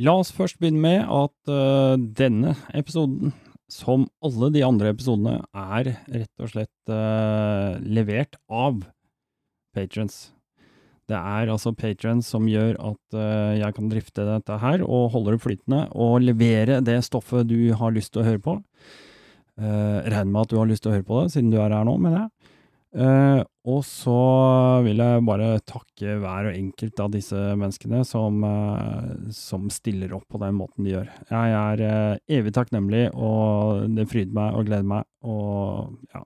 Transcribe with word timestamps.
La 0.00 0.14
oss 0.16 0.30
først 0.32 0.56
begynne 0.60 0.80
med 0.80 1.02
at 1.04 1.50
uh, 1.52 2.00
denne 2.16 2.54
episoden, 2.76 3.34
som 3.70 4.06
alle 4.24 4.48
de 4.54 4.62
andre 4.64 4.94
episodene, 4.94 5.36
er 5.52 5.92
rett 5.92 6.40
og 6.40 6.48
slett 6.54 6.92
uh, 6.92 7.76
levert 7.84 8.38
av 8.48 8.80
patrons. 9.76 10.30
Det 11.10 11.18
er 11.18 11.52
altså 11.52 11.74
patrons 11.76 12.30
som 12.32 12.48
gjør 12.48 12.78
at 12.80 13.18
uh, 13.18 13.52
jeg 13.58 13.76
kan 13.76 13.92
drifte 13.92 14.24
dette 14.24 14.58
her, 14.62 14.86
og 14.86 15.12
holde 15.12 15.36
det 15.36 15.44
flytende, 15.44 15.84
og 15.92 16.24
levere 16.24 16.80
det 16.86 17.02
stoffet 17.04 17.50
du 17.50 17.74
har 17.76 17.92
lyst 17.92 18.14
til 18.14 18.24
å 18.24 18.28
høre 18.30 18.44
på. 18.46 18.56
Uh, 19.60 20.00
regner 20.06 20.32
med 20.32 20.46
at 20.46 20.54
du 20.54 20.60
har 20.62 20.70
lyst 20.70 20.86
til 20.86 20.94
å 20.94 20.96
høre 20.96 21.08
på 21.10 21.20
det, 21.20 21.34
siden 21.36 21.52
du 21.52 21.60
er 21.60 21.76
her 21.76 21.84
nå, 21.84 21.98
mener 22.00 22.24
jeg. 22.24 22.54
Uh, 22.96 23.44
og 23.68 23.82
så 23.84 24.16
vil 24.86 25.02
jeg 25.02 25.24
bare 25.28 25.50
takke 25.68 26.14
hver 26.22 26.48
og 26.48 26.56
enkelt 26.56 27.02
av 27.04 27.10
disse 27.12 27.36
menneskene 27.60 28.00
som, 28.08 28.40
uh, 28.40 29.28
som 29.36 29.68
stiller 29.72 30.14
opp 30.16 30.24
på 30.32 30.40
den 30.40 30.56
måten 30.56 30.86
de 30.86 30.94
gjør. 30.94 31.10
Jeg 31.28 31.54
er 31.58 31.82
uh, 31.84 32.20
evig 32.38 32.54
takknemlig, 32.56 33.10
og 33.12 33.84
det 33.98 34.08
fryder 34.08 34.36
meg 34.38 34.56
og 34.56 34.70
gleder 34.70 34.92
meg, 34.94 35.08
og 35.28 35.96
ja. 36.14 36.24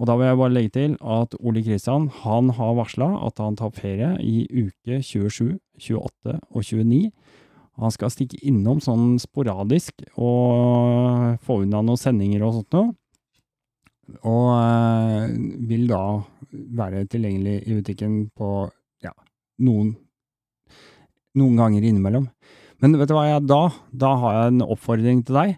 Og 0.01 0.09
da 0.09 0.17
vil 0.17 0.31
jeg 0.31 0.39
bare 0.41 0.55
legge 0.55 0.73
til 0.73 0.95
at 1.05 1.35
Ole 1.45 1.61
Kristian 1.65 2.07
han 2.23 2.49
har 2.57 2.77
varsla 2.79 3.11
at 3.27 3.41
han 3.43 3.59
tar 3.61 3.75
ferie 3.77 4.15
i 4.25 4.47
uke 4.49 5.03
27, 5.05 5.59
28 5.77 6.39
og 6.41 6.65
29. 6.65 7.11
Han 7.81 7.93
skal 7.93 8.13
stikke 8.13 8.41
innom 8.49 8.81
sånn 8.85 9.19
sporadisk 9.21 10.01
og 10.17 11.37
få 11.45 11.61
unna 11.67 11.83
noen 11.85 12.01
sendinger 12.01 12.47
og 12.47 12.57
sånt 12.57 12.77
noe. 12.77 12.95
Og 14.27 14.49
øh, 14.57 15.37
vil 15.69 15.85
da 15.91 16.03
være 16.81 17.05
tilgjengelig 17.13 17.61
i 17.69 17.77
butikken 17.77 18.17
på 18.37 18.49
ja, 19.05 19.13
noen, 19.63 19.93
noen 21.39 21.61
ganger 21.61 21.87
innimellom. 21.87 22.27
Men 22.81 22.97
vet 22.97 23.13
du 23.13 23.15
hva 23.15 23.29
jeg 23.29 23.47
da? 23.47 23.63
Da 23.93 24.17
har 24.25 24.37
jeg 24.39 24.55
en 24.55 24.67
oppfordring 24.67 25.23
til 25.29 25.39
deg. 25.39 25.55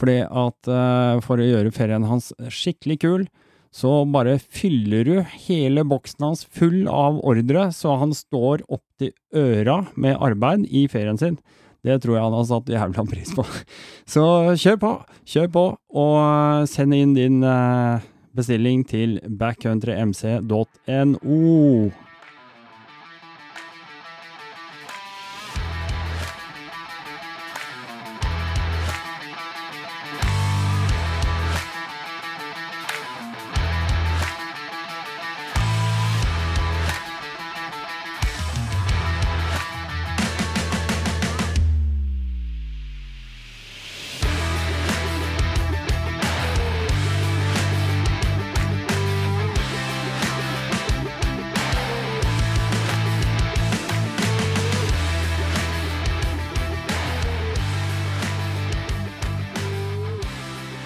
Fordi 0.00 0.16
at 0.24 0.70
øh, 0.72 1.20
for 1.26 1.42
å 1.42 1.50
gjøre 1.50 1.74
ferien 1.76 2.06
hans 2.08 2.30
skikkelig 2.48 3.00
kul, 3.02 3.28
så 3.70 4.02
bare 4.10 4.34
fyller 4.42 5.04
du 5.06 5.20
hele 5.46 5.84
boksen 5.86 6.24
hans 6.26 6.42
full 6.44 6.88
av 6.90 7.20
ordre, 7.22 7.72
så 7.72 7.96
han 8.00 8.14
står 8.16 8.62
opp 8.66 8.82
til 8.98 9.12
øra 9.36 9.86
med 9.94 10.16
arbeid 10.18 10.66
i 10.66 10.88
ferien 10.90 11.18
sin. 11.20 11.38
Det 11.86 12.02
tror 12.02 12.16
jeg 12.16 12.24
han 12.26 12.34
har 12.36 12.44
satt 12.50 12.68
jævla 12.68 13.04
pris 13.08 13.30
på. 13.32 13.44
Så 14.12 14.22
kjør 14.60 14.76
på, 14.82 14.90
kjør 15.24 15.48
på, 15.54 15.62
og 15.96 16.68
send 16.68 16.92
inn 16.92 17.16
din 17.16 17.40
bestilling 18.36 18.84
til 18.90 19.16
backcountrymc.no. 19.24 22.09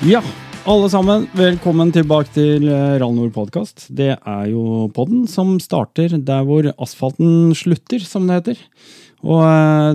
Ja, 0.05 0.21
alle 0.69 0.91
sammen, 0.93 1.23
velkommen 1.33 1.89
tilbake 1.89 2.29
til 2.35 2.67
Rallnord 2.69 3.31
podkast. 3.33 3.87
Det 3.89 4.11
er 4.13 4.43
jo 4.51 4.83
podden 4.93 5.23
som 5.25 5.55
starter 5.65 6.13
der 6.21 6.43
hvor 6.45 6.67
asfalten 6.77 7.55
slutter, 7.57 8.03
som 8.05 8.27
det 8.29 8.37
heter. 8.37 8.59
Og 9.25 9.41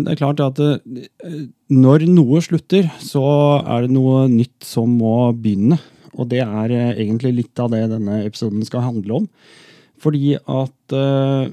det 0.02 0.16
er 0.16 0.18
klart 0.18 0.42
at 0.42 0.58
når 1.70 2.08
noe 2.10 2.42
slutter, 2.42 2.90
så 3.06 3.22
er 3.62 3.86
det 3.86 3.94
noe 3.94 4.24
nytt 4.34 4.66
som 4.66 4.96
må 4.98 5.30
begynne. 5.38 5.78
Og 6.18 6.32
det 6.34 6.42
er 6.42 6.74
egentlig 6.96 7.36
litt 7.44 7.62
av 7.62 7.70
det 7.76 7.84
denne 7.94 8.24
episoden 8.24 8.66
skal 8.66 8.88
handle 8.88 9.20
om. 9.20 9.28
Fordi 10.02 10.40
at 10.42 10.98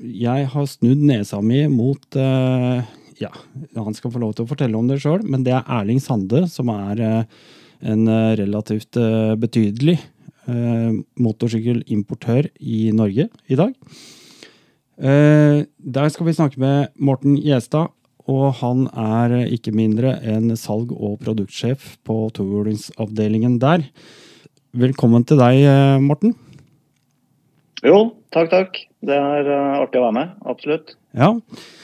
jeg 0.01 0.49
har 0.55 0.71
snudd 0.73 1.05
nesa 1.13 1.43
mi 1.45 1.67
mot 1.69 2.17
Ja, 3.21 3.35
han 3.77 4.01
skal 4.01 4.17
få 4.17 4.25
lov 4.25 4.33
til 4.33 4.49
å 4.49 4.51
fortelle 4.55 4.81
om 4.81 4.89
det 4.89 5.03
sjøl, 5.05 5.29
men 5.29 5.45
det 5.45 5.59
er 5.61 5.69
Erling 5.83 6.01
Sande 6.01 6.47
som 6.49 6.73
er 6.73 7.05
en 7.81 8.07
relativt 8.39 8.97
betydelig 9.41 9.99
motorsykkelimportør 11.19 12.49
i 12.61 12.91
Norge 12.95 13.29
i 13.51 13.59
dag. 13.59 13.73
Der 14.97 16.09
skal 16.15 16.27
vi 16.27 16.37
snakke 16.37 16.61
med 16.63 16.95
Morten 16.97 17.37
Gjestad, 17.37 17.91
og 18.27 18.55
han 18.63 18.87
er 18.91 19.47
ikke 19.55 19.75
mindre 19.75 20.17
enn 20.23 20.55
salg- 20.59 20.95
og 20.95 21.19
produktsjef 21.23 21.97
på 22.07 22.31
tohjulingsavdelingen 22.35 23.59
der. 23.63 23.85
Velkommen 24.77 25.23
til 25.27 25.39
deg, 25.39 25.63
Morten. 26.03 26.35
Jo, 27.85 28.17
takk, 28.35 28.51
takk. 28.51 28.79
Det 29.07 29.15
er 29.15 29.47
artig 29.79 30.01
å 30.01 30.07
være 30.09 30.17
med. 30.17 30.31
Absolutt. 30.49 30.97
Ja. 31.15 31.29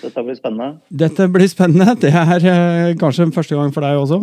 Dette 0.02 0.24
blir 0.26 0.34
spennende. 0.38 0.80
Dette 0.90 1.28
blir 1.30 1.50
spennende. 1.52 1.94
Det 2.00 2.10
er 2.10 2.96
kanskje 2.98 3.28
første 3.34 3.54
gang 3.58 3.70
for 3.74 3.84
deg 3.86 4.00
også? 4.00 4.22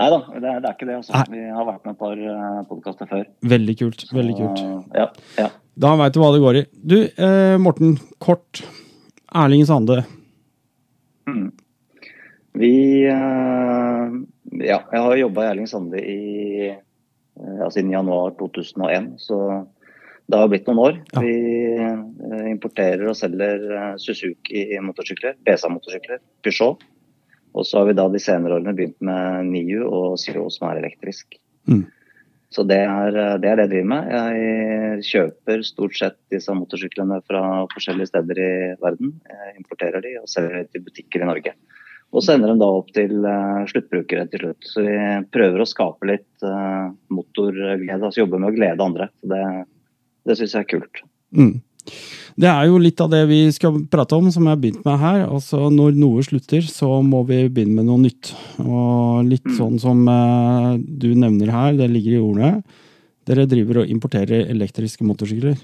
Nei 0.00 0.08
da, 0.08 0.18
det, 0.32 0.40
det, 0.40 0.64
er 0.64 0.76
ikke 0.76 0.86
det. 0.88 0.98
Altså. 1.02 1.22
Vi 1.28 1.40
har 1.52 1.66
vært 1.68 1.82
med 1.84 1.92
et 1.92 2.00
par 2.00 2.20
uh, 2.20 2.60
podkaster 2.70 3.08
før. 3.10 3.26
Veldig 3.52 3.74
kult. 3.76 4.04
veldig 4.16 4.36
kult. 4.38 4.62
Ja, 4.96 5.10
ja. 5.36 5.48
Da 5.80 5.90
veit 6.00 6.14
du 6.14 6.20
hva 6.22 6.30
det 6.32 6.40
går 6.40 6.58
i. 6.60 6.62
Du, 6.72 6.96
eh, 7.04 7.56
Morten, 7.60 7.98
kort. 8.20 8.62
Erling 9.36 9.66
Sande. 9.68 10.00
Mm. 11.28 11.50
Vi 12.58 12.72
eh, 13.06 14.14
Ja, 14.66 14.78
jeg 14.80 15.02
har 15.04 15.20
jobba 15.20 15.44
i 15.44 15.50
Erling 15.52 15.68
Sande 15.70 16.00
i, 16.02 16.72
ja, 16.72 17.68
siden 17.70 17.92
januar 17.94 18.32
2001, 18.40 19.12
så 19.22 19.38
det 20.30 20.40
har 20.40 20.50
blitt 20.50 20.66
noen 20.68 20.82
år. 20.82 20.98
Ja. 21.14 21.22
Vi 21.22 22.50
importerer 22.50 23.06
og 23.12 23.18
selger 23.18 23.62
Suzuki-motorsykler, 24.00 25.38
BSA-motorsykler, 25.46 26.20
Peugeot. 26.44 26.82
Og 27.56 27.66
så 27.66 27.80
har 27.80 27.88
vi 27.88 27.96
da 27.98 28.06
de 28.10 28.20
senere 28.22 28.58
årene 28.58 28.76
begynt 28.76 29.00
med 29.04 29.48
NIU 29.50 29.86
og 29.88 30.18
Zero 30.22 30.46
som 30.54 30.68
er 30.70 30.82
elektrisk. 30.82 31.38
Mm. 31.70 31.86
Så 32.50 32.64
det 32.66 32.80
er, 32.82 33.14
det 33.14 33.46
er, 33.46 33.58
det 33.58 33.66
jeg 33.66 33.70
driver 33.70 33.90
med. 33.92 34.08
Jeg 34.10 35.04
kjøper 35.06 35.60
stort 35.66 35.98
sett 35.98 36.16
disse 36.34 36.54
motorsyklene 36.54 37.20
fra 37.30 37.42
forskjellige 37.70 38.10
steder 38.10 38.40
i 38.42 38.54
verden. 38.82 39.12
Jeg 39.30 39.52
importerer 39.60 40.02
de 40.02 40.16
og 40.18 40.30
selger 40.30 40.56
de 40.58 40.64
til 40.72 40.82
butikker 40.86 41.22
i 41.22 41.28
Norge. 41.30 41.54
Og 42.10 42.24
så 42.26 42.34
ender 42.34 42.50
de 42.50 42.58
da 42.58 42.70
opp 42.74 42.88
til 42.94 43.20
uh, 43.22 43.62
sluttbrukere 43.70 44.26
til 44.32 44.42
slutt. 44.42 44.66
Så 44.66 44.82
vi 44.82 44.96
prøver 45.30 45.62
å 45.62 45.68
skape 45.68 46.10
litt 46.10 46.46
uh, 46.46 46.90
motorglede, 47.14 48.00
altså 48.00 48.24
jobbe 48.24 48.40
med 48.42 48.50
å 48.50 48.56
glede 48.56 48.86
andre. 48.86 49.06
Så 49.22 49.30
det, 49.30 49.44
det 50.26 50.38
syns 50.40 50.56
jeg 50.56 50.66
er 50.66 50.70
kult. 50.72 51.04
Mm. 51.30 51.54
Det 52.38 52.48
er 52.48 52.68
jo 52.68 52.78
litt 52.80 53.00
av 53.02 53.10
det 53.12 53.22
vi 53.30 53.40
skal 53.54 53.82
prate 53.90 54.16
om, 54.16 54.28
som 54.32 54.46
jeg 54.46 54.54
har 54.54 54.60
begynt 54.60 54.84
med 54.86 55.00
her. 55.00 55.24
Altså, 55.26 55.68
når 55.72 55.96
noe 55.98 56.22
slutter, 56.26 56.64
så 56.66 57.00
må 57.02 57.22
vi 57.28 57.42
begynne 57.48 57.80
med 57.80 57.88
noe 57.88 58.02
nytt. 58.04 58.32
Og 58.62 59.26
litt 59.28 59.46
mm. 59.48 59.56
sånn 59.58 59.80
som 59.82 60.04
uh, 60.06 60.76
du 60.78 61.10
nevner 61.18 61.52
her, 61.54 61.74
det 61.78 61.90
ligger 61.92 62.16
i 62.16 62.22
ordene. 62.22 62.80
Dere 63.28 63.48
driver 63.50 63.82
og 63.82 63.92
importerer 63.92 64.48
elektriske 64.50 65.06
motorsykler. 65.06 65.58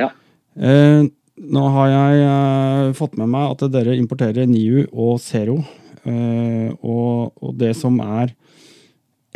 Ja. 0.00 0.08
Eh, 0.56 1.04
nå 1.36 1.62
har 1.74 1.90
jeg 1.92 2.22
eh, 2.24 2.94
fått 2.96 3.18
med 3.20 3.28
meg 3.30 3.52
at 3.52 3.66
dere 3.70 3.94
importerer 4.00 4.48
NIU 4.48 4.86
og 4.90 5.20
Zero. 5.22 5.60
Og, 6.06 7.32
og, 7.42 7.48
det 7.58 7.72
som 7.74 7.96
er 7.98 8.30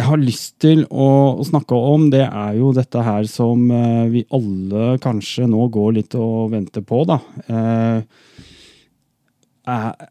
jeg 0.00 0.08
har 0.08 0.20
lyst 0.20 0.54
til 0.62 0.84
å, 0.88 1.08
å, 1.36 1.44
snakke 1.44 1.76
om, 1.76 2.08
det 2.12 2.24
er 2.24 2.54
jo 2.56 2.72
dette 2.76 3.02
her 3.04 3.26
som 3.28 3.66
eh, 3.74 4.06
vi 4.12 4.22
alle 4.32 4.94
kanskje 5.02 5.48
nå 5.50 5.66
går 5.72 5.98
litt 5.98 6.16
og 6.18 6.54
venter 6.54 6.84
på, 6.86 7.02
da. 7.08 7.18
Eh, 7.50 7.98
er 9.70 10.08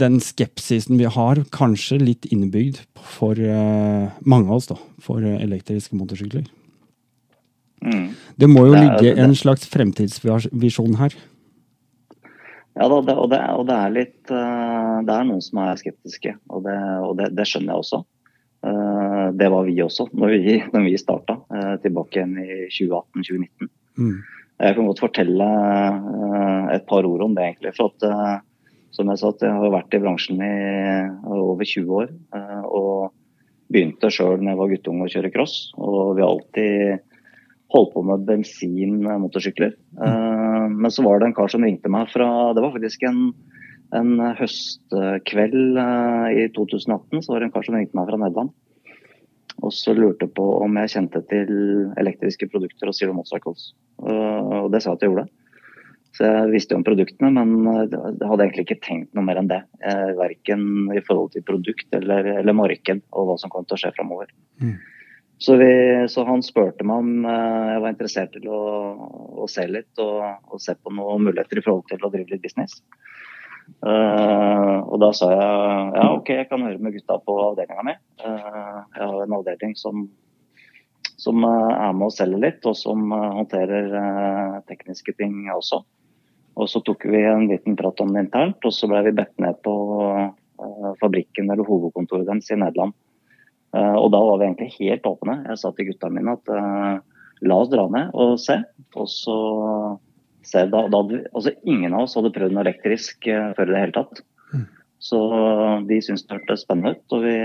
den 0.00 0.16
skepsisen 0.24 0.96
vi 0.96 1.10
har, 1.10 1.42
kanskje 1.52 1.98
litt 2.00 2.28
innebygd 2.32 2.80
for 2.96 3.36
eh, 3.36 4.08
mange 4.24 4.48
av 4.48 4.56
oss, 4.56 4.70
da. 4.70 4.78
For 5.04 5.24
elektriske 5.24 5.98
motorsykler. 5.98 6.46
Mm. 7.84 8.06
Det 8.40 8.48
må 8.48 8.64
jo 8.68 8.76
det 8.76 8.80
er, 8.80 8.86
ligge 8.86 9.26
en 9.26 9.36
slags 9.36 9.68
fremtidsvisjon 9.72 10.96
her. 11.00 11.16
Ja 12.78 12.86
og, 12.86 13.04
det, 13.04 13.16
og, 13.18 13.28
det, 13.66 13.74
er 13.74 13.92
litt 13.92 14.30
Det 14.30 15.12
er 15.12 15.24
noen 15.26 15.40
som 15.42 15.58
er 15.60 15.76
skeptiske, 15.80 16.36
og 16.48 16.62
det, 16.64 16.76
og 17.04 17.18
det 17.18 17.44
skjønner 17.48 17.74
jeg 17.74 17.84
også. 17.84 18.02
Eh, 18.66 19.26
det 19.32 19.48
var 19.48 19.64
vi 19.64 19.78
også 19.80 20.10
når 20.12 20.34
vi, 20.36 20.58
når 20.74 20.84
vi 20.84 20.98
starta 21.00 21.38
eh, 21.54 21.74
tilbake 21.84 22.20
igjen 22.20 22.36
i 22.42 22.66
2018-2019. 22.68 23.72
Mm. 24.00 24.14
Jeg 24.60 24.76
kan 24.76 24.88
godt 24.90 25.02
fortelle 25.06 25.48
eh, 25.48 26.64
et 26.76 26.86
par 26.88 27.08
ord 27.08 27.24
om 27.24 27.36
det, 27.36 27.46
egentlig. 27.48 27.74
for 27.78 27.94
at 27.94 28.44
som 28.90 29.06
jeg 29.06 29.20
sa, 29.20 29.30
jeg 29.38 29.54
har 29.54 29.72
vært 29.72 29.94
i 29.94 30.00
bransjen 30.02 30.40
i 30.42 30.54
over 31.30 31.62
20 31.62 31.92
år. 31.94 32.08
Og 32.66 33.12
begynte 33.70 34.10
sjøl 34.10 34.40
da 34.40 34.50
jeg 34.50 34.58
var 34.58 34.72
guttunge 34.72 35.06
å 35.06 35.12
kjøre 35.12 35.30
cross. 35.30 35.54
Og 35.78 36.16
vi 36.18 36.24
har 36.24 36.32
alltid 36.32 37.04
holdt 37.70 37.92
på 37.94 38.02
med 38.02 38.24
bensinmotorsykler. 38.26 39.76
Mm. 39.94 40.74
Men 40.82 40.90
så 40.90 41.06
var 41.06 41.22
det 41.22 41.30
en 41.30 41.36
kar 41.38 41.52
som 41.54 41.62
ringte 41.62 41.92
meg 41.94 42.10
fra 42.10 42.26
Det 42.50 42.64
var 42.66 42.74
faktisk 42.74 43.06
en 43.06 43.22
en 43.96 44.10
høstkveld 44.38 45.78
eh, 45.82 46.26
i 46.44 46.48
2018 46.56 47.22
så 47.24 47.32
var 47.32 47.40
det 47.40 47.48
en 47.48 47.54
kar 47.54 47.66
som 47.66 47.76
ringte 47.78 47.98
meg 47.98 48.10
fra 48.10 48.20
Nederland. 48.20 48.54
Og 49.60 49.74
så 49.76 49.92
lurte 49.92 50.28
på 50.30 50.44
om 50.64 50.78
jeg 50.80 50.92
kjente 50.94 51.20
til 51.28 51.50
elektriske 52.00 52.48
produkter 52.48 52.88
og 52.88 52.96
Zero 52.96 53.12
Motorcycles. 53.16 53.72
Og 54.00 54.70
det 54.72 54.80
sa 54.80 54.94
jeg 54.94 55.00
at 55.00 55.04
jeg 55.04 55.12
gjorde. 55.12 55.26
Så 56.16 56.26
jeg 56.26 56.52
visste 56.54 56.74
jo 56.74 56.80
om 56.80 56.86
produktene, 56.86 57.30
men 57.32 57.66
jeg 57.90 58.28
hadde 58.30 58.46
egentlig 58.46 58.64
ikke 58.66 58.80
tenkt 58.82 59.12
noe 59.14 59.26
mer 59.26 59.38
enn 59.40 59.50
det. 59.50 59.60
Eh, 59.86 60.08
verken 60.18 60.64
i 60.96 61.02
forhold 61.06 61.34
til 61.34 61.44
produkt 61.46 61.98
eller, 61.98 62.32
eller 62.40 62.56
marked 62.56 63.04
og 63.12 63.28
hva 63.28 63.36
som 63.42 63.52
kom 63.52 63.68
til 63.68 63.76
å 63.76 63.82
skje 63.84 63.92
framover. 63.98 64.32
Mm. 64.62 64.74
Så, 65.40 65.54
så, 66.12 66.24
han 66.28 66.42
spurte 66.44 66.84
meg 66.84 67.00
om 67.00 67.24
eh, 67.24 67.68
jeg 67.72 67.84
var 67.84 67.94
interessert 67.94 68.34
til 68.34 68.50
å, 68.52 68.60
å 69.40 69.46
se 69.48 69.64
litt 69.70 70.02
og, 70.02 70.18
og, 70.50 70.58
se 70.60 70.74
på 70.76 70.92
noen 70.92 71.24
muligheter 71.28 71.60
i 71.60 71.64
forhold 71.64 71.86
til 71.88 72.02
å 72.04 72.10
drive 72.12 72.34
litt 72.34 72.44
business. 72.44 72.82
Uh, 73.80 74.84
og 74.92 74.98
da 75.00 75.08
sa 75.16 75.30
jeg 75.32 75.44
ja, 75.96 76.08
OK, 76.12 76.30
jeg 76.34 76.48
kan 76.50 76.64
høre 76.66 76.82
med 76.84 76.92
gutta 76.98 77.16
på 77.24 77.36
avdelinga 77.46 77.84
mi. 77.86 77.94
Uh, 78.20 78.82
jeg 78.96 79.06
har 79.06 79.22
en 79.22 79.36
avdeling 79.38 79.72
som, 79.78 80.02
som 81.16 81.46
uh, 81.46 81.72
er 81.72 81.94
med 81.96 82.10
og 82.10 82.12
selger 82.12 82.42
litt, 82.44 82.66
og 82.68 82.76
som 82.76 83.08
håndterer 83.14 84.60
tekniske 84.68 85.16
ting 85.16 85.46
også. 85.54 85.80
Og 86.60 86.68
så 86.68 86.82
tok 86.84 87.06
vi 87.08 87.22
en 87.24 87.46
liten 87.48 87.78
prat 87.78 88.02
om 88.04 88.12
det 88.12 88.26
internt, 88.26 88.60
og 88.68 88.74
så 88.74 88.90
ble 88.90 89.04
vi 89.06 89.16
bedt 89.16 89.38
ned 89.40 89.62
på 89.64 89.74
fabrikken 91.00 91.48
eller 91.48 91.64
hovedkontoret 91.64 92.26
deres 92.28 92.50
i 92.52 92.58
Nederland. 92.58 92.92
og 93.72 94.08
da 94.12 94.18
var 94.20 94.40
vi 94.40 94.44
egentlig 94.44 94.74
helt 94.74 95.06
åpne. 95.08 95.38
Jeg 95.46 95.60
sa 95.62 95.70
til 95.72 95.88
gutta 95.88 96.10
mine 96.12 96.34
at 96.36 96.50
la 97.40 97.56
oss 97.62 97.70
dra 97.72 97.86
ned 97.88 98.12
og 98.12 98.34
se. 98.42 98.58
Og 98.92 99.08
så 99.08 99.36
da, 100.42 100.82
da, 100.88 101.00
altså 101.34 101.54
Ingen 101.68 101.94
av 101.94 102.06
oss 102.06 102.16
hadde 102.18 102.32
prøvd 102.34 102.54
noe 102.54 102.64
elektrisk 102.64 103.28
uh, 103.30 103.50
før 103.56 103.70
i 103.70 103.74
det 103.74 103.82
hele 103.84 103.96
tatt. 103.96 104.22
Mm. 104.54 104.66
Så 105.00 105.20
de 105.88 105.98
syntes 106.04 106.26
det 106.26 106.36
hørtes 106.36 106.64
spennende 106.66 106.96
ut, 106.96 107.04
og 107.16 107.24
vi 107.24 107.36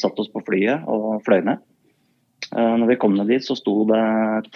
satte 0.00 0.24
oss 0.24 0.32
på 0.32 0.44
flyet 0.46 0.86
og 0.90 1.24
fløy 1.26 1.42
ned. 1.46 1.64
Uh, 2.52 2.76
når 2.80 2.94
vi 2.94 3.00
kom 3.00 3.16
ned 3.16 3.32
dit, 3.32 3.44
så 3.44 3.56
sto 3.58 3.82
det 3.88 4.04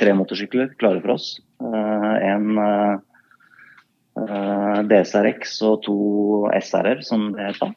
tre 0.00 0.14
motorsykler 0.16 0.72
klare 0.80 1.02
for 1.04 1.16
oss. 1.18 1.36
Uh, 1.62 2.14
en 2.28 3.04
DSRX 4.88 5.52
og 5.62 5.84
to 5.86 5.98
SR-er, 6.50 7.04
som 7.06 7.28
det 7.36 7.52
het 7.52 7.60
da. 7.62 7.68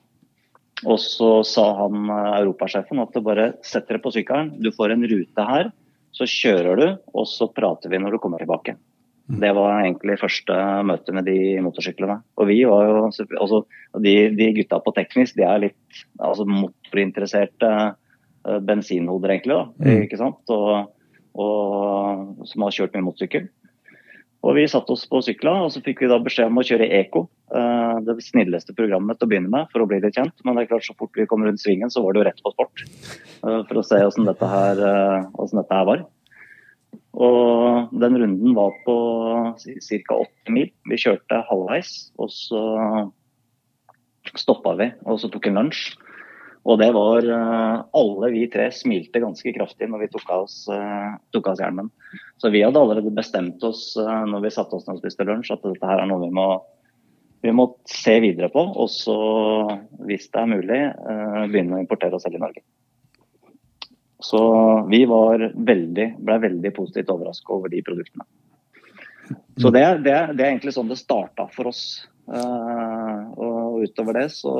Og 0.89 0.97
så 0.97 1.43
sa 1.45 1.67
han 1.83 2.09
europasjefen 2.09 2.97
at 3.03 3.13
du 3.13 3.21
bare 3.21 3.51
setter 3.61 3.99
deg 3.99 4.01
på 4.01 4.13
sykkelen, 4.15 4.55
du 4.57 4.71
får 4.73 4.95
en 4.95 5.05
rute 5.05 5.45
her, 5.45 5.69
så 6.15 6.27
kjører 6.27 6.79
du, 6.79 6.87
og 7.13 7.27
så 7.29 7.47
prater 7.53 7.93
vi 7.93 7.99
når 8.01 8.15
du 8.15 8.23
kommer 8.23 8.41
tilbake. 8.41 8.75
Det 9.39 9.51
var 9.55 9.79
egentlig 9.79 10.17
første 10.19 10.55
møte 10.87 11.13
med 11.15 11.27
de 11.29 11.37
motorsyklene. 11.63 12.17
Og 12.41 12.49
vi 12.49 12.59
var 12.67 12.87
jo, 12.87 12.97
altså, 13.39 13.61
de, 14.03 14.15
de, 14.35 14.49
gutta 14.57 14.81
på 14.83 14.93
teknisk 14.97 15.37
de 15.39 15.45
er 15.47 15.63
litt 15.67 16.01
altså, 16.19 16.43
motorinteresserte 16.49 17.71
uh, 17.71 18.59
bensinhoder, 18.67 19.37
egentlig. 19.37 19.55
da, 19.55 19.69
mm. 19.79 20.03
ikke 20.07 20.19
sant? 20.19 20.41
Og, 20.51 20.91
og, 21.39 22.45
som 22.49 22.67
har 22.67 22.75
kjørt 22.75 22.97
mye 22.97 23.07
motorsykkel. 23.07 23.49
Og 24.41 24.57
Vi 24.57 24.65
satte 24.65 24.95
oss 24.95 25.03
på 25.05 25.19
sykla 25.21 25.51
og 25.67 25.67
så 25.69 25.83
fikk 25.85 25.99
vi 26.01 26.09
da 26.09 26.17
beskjed 26.19 26.49
om 26.49 26.57
å 26.57 26.65
kjøre 26.65 26.89
Eko. 26.97 27.27
Uh, 27.53 28.01
det 28.03 28.17
snilleste 28.25 28.75
programmet 28.75 29.19
til 29.19 29.29
å 29.29 29.31
begynne 29.31 29.51
med 29.53 29.69
for 29.71 29.85
å 29.85 29.87
bli 29.87 30.01
litt 30.01 30.17
kjent. 30.17 30.33
Men 30.43 30.57
det 30.57 30.65
er 30.65 30.73
klart 30.73 30.87
så 30.87 30.97
fort 30.97 31.15
vi 31.15 31.29
kom 31.29 31.45
rundt 31.45 31.61
svingen, 31.61 31.93
så 31.93 32.03
var 32.03 32.17
det 32.17 32.23
jo 32.23 32.31
rett 32.31 32.41
på 32.43 32.55
sport. 32.55 32.83
Uh, 33.45 33.61
for 33.69 33.79
å 33.79 33.85
se 33.85 34.01
åssen 34.01 34.27
dette 34.27 34.49
her, 34.49 34.81
dette 35.29 35.77
her 35.77 35.87
var. 35.87 36.09
Og 37.11 37.91
den 37.99 38.15
runden 38.21 38.53
var 38.55 38.75
på 38.85 38.95
ca. 39.59 40.15
åtte 40.15 40.53
mil. 40.53 40.69
Vi 40.87 40.99
kjørte 41.01 41.41
halvveis, 41.49 42.11
og 42.17 42.31
så 42.31 42.61
stoppa 44.37 44.75
vi 44.77 44.87
og 45.09 45.19
så 45.19 45.29
tok 45.31 45.49
en 45.49 45.59
lunsj. 45.59 45.91
Og 46.69 46.77
det 46.77 46.91
var 46.93 47.25
eh, 47.25 47.77
Alle 47.97 48.27
vi 48.35 48.43
tre 48.53 48.67
smilte 48.75 49.21
ganske 49.23 49.53
kraftig 49.55 49.87
når 49.89 50.03
vi 50.03 50.09
tok 50.13 50.27
av 50.29 50.43
oss, 50.45 50.59
uh, 50.69 51.17
tok 51.33 51.47
av 51.49 51.55
oss 51.55 51.63
hjelmen. 51.63 51.89
Så 52.37 52.51
vi 52.53 52.61
hadde 52.61 52.77
allerede 52.77 53.13
bestemt 53.17 53.63
oss 53.65 53.95
uh, 53.97 54.27
når 54.29 54.45
vi 54.45 54.53
satte 54.53 54.77
oss 54.77 54.85
ned 54.85 54.99
og 54.99 55.01
spiste 55.01 55.25
lunsj, 55.25 55.55
at 55.55 55.65
dette 55.65 55.89
her 55.89 56.03
er 56.03 56.11
noe 56.11 56.21
vi 56.21 56.29
må, 56.37 56.45
vi 57.41 57.55
må 57.57 57.65
se 57.89 58.19
videre 58.21 58.51
på. 58.53 58.61
Og 58.77 58.91
så, 58.93 59.17
hvis 60.05 60.29
det 60.29 60.43
er 60.43 60.53
mulig, 60.53 60.81
begynne 61.49 61.79
å 61.79 61.81
importere 61.81 62.17
oss 62.17 62.27
selv 62.27 62.37
i 62.37 62.43
Norge. 62.45 62.61
Så 64.21 64.41
vi 64.89 65.01
var 65.09 65.51
veldig, 65.55 66.07
ble 66.21 66.37
veldig 66.45 66.71
positivt 66.75 67.09
overraska 67.09 67.53
over 67.55 67.71
de 67.73 67.81
produktene. 67.85 68.27
Så 69.57 69.69
det, 69.73 69.83
det, 70.05 70.13
det, 70.35 70.43
er 70.43 70.51
egentlig 70.51 70.73
sånn 70.75 70.91
det 70.91 70.99
starta 70.99 71.47
for 71.53 71.71
oss. 71.71 71.83
Uh, 72.31 73.31
og 73.41 73.81
utover 73.83 74.19
det 74.19 74.27
så, 74.35 74.53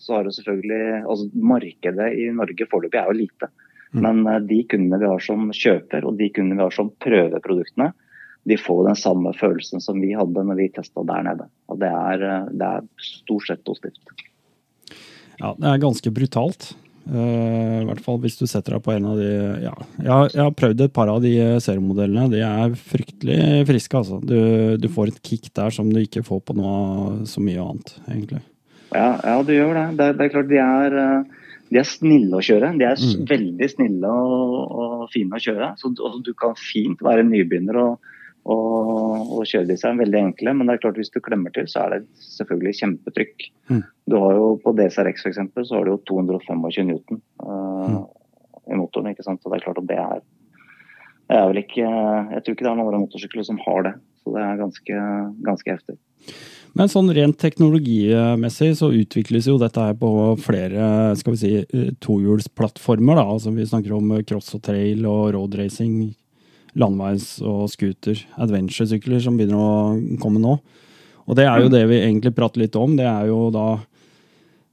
så 0.00 0.16
har 0.16 0.24
det 0.24 0.36
selvfølgelig 0.36 1.02
altså 1.02 1.26
Markedet 1.34 2.08
i 2.16 2.28
Norge 2.32 2.68
foreløpig 2.70 3.00
er 3.00 3.10
jo 3.10 3.18
lite. 3.18 3.50
Mm. 3.92 4.04
Men 4.06 4.22
uh, 4.28 4.38
de 4.46 4.60
kundene 4.70 5.00
vi 5.02 5.10
har 5.10 5.24
som 5.24 5.50
kjøper 5.56 6.06
og 6.08 6.16
de 6.20 6.30
kundene 6.32 6.60
vi 6.60 6.64
har 6.64 6.76
som 6.76 6.92
prøver 7.02 7.44
produktene, 7.44 7.90
de 8.48 8.58
får 8.58 8.86
den 8.88 8.98
samme 8.98 9.34
følelsen 9.38 9.82
som 9.82 10.00
vi 10.02 10.14
hadde 10.18 10.46
når 10.46 10.58
vi 10.58 10.70
testa 10.74 11.04
der 11.06 11.26
nede. 11.26 11.48
Og 11.70 11.82
det 11.82 11.90
er, 11.90 12.24
uh, 12.24 12.52
det 12.54 12.70
er 12.78 12.88
stort 13.02 13.50
sett 13.50 13.66
positivt. 13.66 14.24
Ja, 15.42 15.52
det 15.58 15.68
er 15.68 15.82
ganske 15.82 16.14
brutalt. 16.14 16.72
Uh, 17.02 17.82
I 17.82 17.86
hvert 17.88 18.02
fall 18.04 18.20
hvis 18.22 18.36
du 18.38 18.44
setter 18.46 18.76
deg 18.76 18.84
på 18.84 18.92
en 18.94 19.08
av 19.10 19.18
de 19.18 19.30
ja. 19.64 19.72
Jeg, 19.98 20.38
har, 20.38 20.52
prøvd 20.54 20.84
et 20.84 20.94
par 20.94 21.10
av 21.10 21.18
de 21.24 21.32
seriemodellene. 21.64 22.30
De 22.30 22.42
er 22.46 22.76
fryktelig 22.78 23.66
friske, 23.68 23.98
altså. 23.98 24.20
Du, 24.22 24.78
du, 24.78 24.88
får 24.92 25.10
et 25.10 25.20
kick 25.26 25.50
der 25.58 25.74
som 25.74 25.90
du 25.90 25.98
ikke 26.02 26.24
får 26.26 26.44
på 26.46 26.56
noe 26.58 27.26
så 27.28 27.42
mye 27.42 27.62
annet, 27.62 27.94
egentlig. 28.06 28.42
Ja, 28.92 29.08
ja 29.24 29.36
du 29.42 29.54
gjør 29.54 29.74
det. 29.78 29.86
det. 29.98 30.08
Det, 30.18 30.26
er 30.26 30.34
klart 30.36 30.50
de 30.52 30.60
er, 30.62 30.96
eh, 31.02 31.50
de 31.72 31.80
er 31.82 31.88
snille 31.88 32.38
å 32.38 32.44
kjøre. 32.44 32.72
De 32.78 32.86
er 32.86 33.02
mm. 33.02 33.26
veldig 33.30 33.70
snille 33.74 34.14
og, 34.22 34.56
og, 34.70 35.04
fine 35.12 35.38
å 35.38 35.42
kjøre. 35.42 35.72
Så 35.80 35.92
du, 35.96 36.04
du 36.22 36.32
kan 36.38 36.54
fint 36.60 37.02
være 37.04 37.26
nybegynner 37.26 37.80
og 37.82 38.12
og, 38.42 39.34
og 39.38 39.44
disse 39.68 39.86
er 39.86 39.98
veldig 39.98 40.18
enkle, 40.18 40.54
men 40.56 40.66
det 40.66 40.74
er 40.74 40.82
klart 40.82 40.98
hvis 40.98 41.12
du 41.14 41.20
klemmer 41.22 41.52
til, 41.54 41.68
så 41.70 41.84
er 41.84 41.94
det 41.94 42.26
selvfølgelig 42.26 42.78
kjempetrykk. 42.80 43.48
Mm. 43.70 43.82
Du 44.10 44.16
har 44.18 44.38
jo 44.38 44.48
På 44.64 44.72
DCRX 44.74 45.26
eksempel, 45.30 45.66
så 45.66 45.78
har 45.78 45.86
du 45.86 45.94
jo 45.94 46.00
225 46.10 46.88
newton 46.88 47.20
uh, 47.44 47.90
mm. 47.92 48.00
i 48.72 48.78
motoren. 48.78 49.12
ikke 49.12 49.26
sant? 49.26 49.42
Så 49.42 49.52
det 49.52 49.60
er 49.60 49.66
klart 49.66 49.78
at 49.78 49.90
det 49.90 49.98
er, 50.02 50.24
det 51.30 51.38
er 51.38 51.46
vel 51.52 51.62
ikke 51.62 51.84
Jeg 51.86 52.42
tror 52.42 52.56
ikke 52.56 52.66
det 52.66 52.72
er 52.72 52.80
noen 52.80 52.88
andre 52.88 53.04
motorsykler 53.04 53.46
som 53.46 53.60
har 53.62 53.86
det. 53.86 53.94
Så 54.22 54.34
det 54.34 54.42
er 54.42 54.58
ganske, 54.58 55.04
ganske 55.46 55.76
heftig. 55.76 55.96
Men 56.78 56.88
sånn 56.88 57.10
rent 57.12 57.36
teknologimessig 57.42 58.70
så 58.78 58.88
utvikles 58.96 59.48
jo 59.50 59.58
dette 59.60 59.82
her 59.82 59.96
på 59.98 60.10
flere 60.40 61.12
skal 61.20 61.34
vi 61.34 61.40
si, 61.40 61.50
eh, 61.60 61.90
tohjulsplattformer. 62.00 63.18
da, 63.18 63.26
altså 63.28 63.52
Vi 63.52 63.66
snakker 63.68 63.92
om 63.92 64.14
cross 64.24 64.54
og 64.56 64.62
trail 64.62 65.04
og 65.06 65.34
road 65.34 65.58
racing, 65.58 66.14
landeveis- 66.78 67.40
og 67.44 67.66
scooter, 67.72 68.18
adventure-sykler, 68.40 69.20
som 69.22 69.38
begynner 69.38 69.60
å 69.60 70.18
komme 70.22 70.42
nå. 70.42 70.58
Og 71.28 71.38
det 71.38 71.46
er 71.46 71.62
jo 71.62 71.72
det 71.72 71.84
vi 71.90 72.00
egentlig 72.02 72.34
prater 72.36 72.64
litt 72.64 72.76
om. 72.78 72.96
Det 72.98 73.06
er 73.06 73.28
jo 73.30 73.46
da 73.54 73.66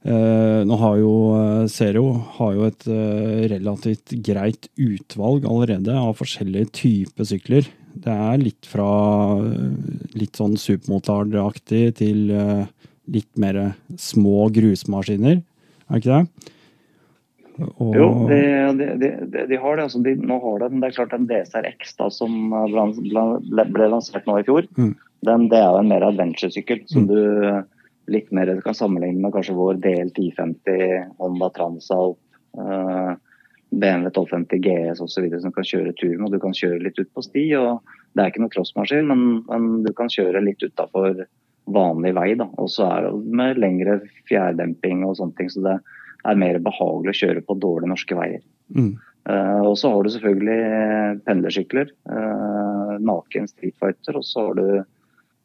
eh, 0.02 0.62
Nå 0.66 0.78
har 0.80 0.96
jo 0.98 1.12
eh, 1.36 1.66
Zero 1.70 2.06
har 2.38 2.56
jo 2.56 2.66
et 2.66 2.88
eh, 2.90 3.44
relativt 3.52 4.16
greit 4.26 4.70
utvalg 4.74 5.46
allerede 5.46 5.94
av 5.94 6.16
forskjellige 6.18 6.72
typer 6.80 7.28
sykler. 7.30 7.70
Det 7.94 8.12
er 8.12 8.42
litt 8.42 8.66
fra 8.70 8.90
eh, 9.44 9.70
litt 10.18 10.40
sånn 10.40 10.56
supermotardaktig 10.60 11.84
til 12.00 12.32
eh, 12.34 12.64
litt 13.10 13.30
mer 13.40 13.74
små 13.98 14.48
grusmaskiner, 14.54 15.40
er 15.90 16.02
ikke 16.02 16.18
det? 16.18 16.50
Og, 17.60 17.94
Jo, 17.96 18.06
de, 18.28 18.40
de, 18.78 18.86
de, 19.00 19.46
de, 19.50 19.56
har 19.60 19.76
det. 19.76 19.84
Altså, 19.88 20.00
nå 20.00 20.38
har 20.42 20.58
de, 20.62 20.80
det 20.80 20.88
er 20.90 20.96
klart 20.96 21.14
den 21.16 21.26
DSR-X 21.28 21.96
da, 21.98 22.08
som 22.10 22.50
ble, 22.50 23.64
ble, 23.72 23.88
lansert 23.92 24.26
nå 24.26 24.38
i 24.40 24.46
fjor, 24.46 24.68
Mm. 24.76 24.94
den, 25.26 25.48
det 25.52 25.58
er 25.58 25.68
jo 25.68 25.80
en 25.82 25.88
mer 25.88 26.06
adventure-sykkel. 26.08 26.84
Som 26.88 27.04
Mm. 27.04 27.08
du 27.08 27.64
litt 28.10 28.30
mer 28.32 28.60
kan 28.64 28.74
sammenligne 28.74 29.20
med 29.20 29.32
kanskje 29.32 29.54
vår 29.54 29.80
DL 29.80 30.10
1050, 30.10 31.10
Honda 31.18 31.50
Transalp, 31.50 32.18
eh, 32.58 33.14
BMW 33.70 34.10
1250 34.10 34.58
GS 34.64 35.00
osv. 35.00 35.40
som 35.40 35.52
kan 35.52 35.64
kjøre 35.64 35.94
tur 35.96 36.16
med. 36.18 36.26
og 36.26 36.32
Du 36.32 36.38
kan 36.40 36.52
kjøre 36.52 36.82
litt 36.82 36.98
ut 36.98 37.12
på 37.14 37.22
sti. 37.22 37.54
og 37.54 37.82
Det 38.16 38.24
er 38.24 38.30
ikke 38.32 38.40
noe 38.42 38.50
crossmaskin, 38.50 39.06
men, 39.06 39.44
men 39.48 39.82
du 39.84 39.92
kan 39.92 40.08
kjøre 40.08 40.42
litt 40.42 40.58
utafor 40.58 41.24
vanlig 41.68 42.14
vei. 42.14 42.34
da, 42.34 42.48
Og 42.58 42.68
så 42.68 42.88
er 42.90 43.02
det 43.06 43.24
med 43.30 43.58
lengre 43.58 44.00
fjærdemping 44.28 45.04
og 45.06 45.16
sånne 45.16 45.36
ting. 45.36 45.48
så 45.48 45.62
det 45.62 45.72
er 45.76 45.80
mer 46.36 46.58
behagelig 46.64 47.14
å 47.14 47.20
kjøre 47.20 47.44
på 47.46 47.56
dårlige 47.60 47.92
norske 47.92 48.18
veier. 48.18 48.42
mm, 48.76 48.92
Eh, 49.28 49.60
og 49.68 49.76
så 49.78 49.90
har 49.92 50.04
du 50.04 50.10
selvfølgelig 50.14 50.60
eh, 50.64 51.18
pendlersykler. 51.26 51.90
eh, 52.08 52.94
naken 53.04 53.48
streetfighter, 53.48 54.16
Og 54.16 54.24
så 54.24 54.46
har 54.46 54.54
du, 54.54 54.84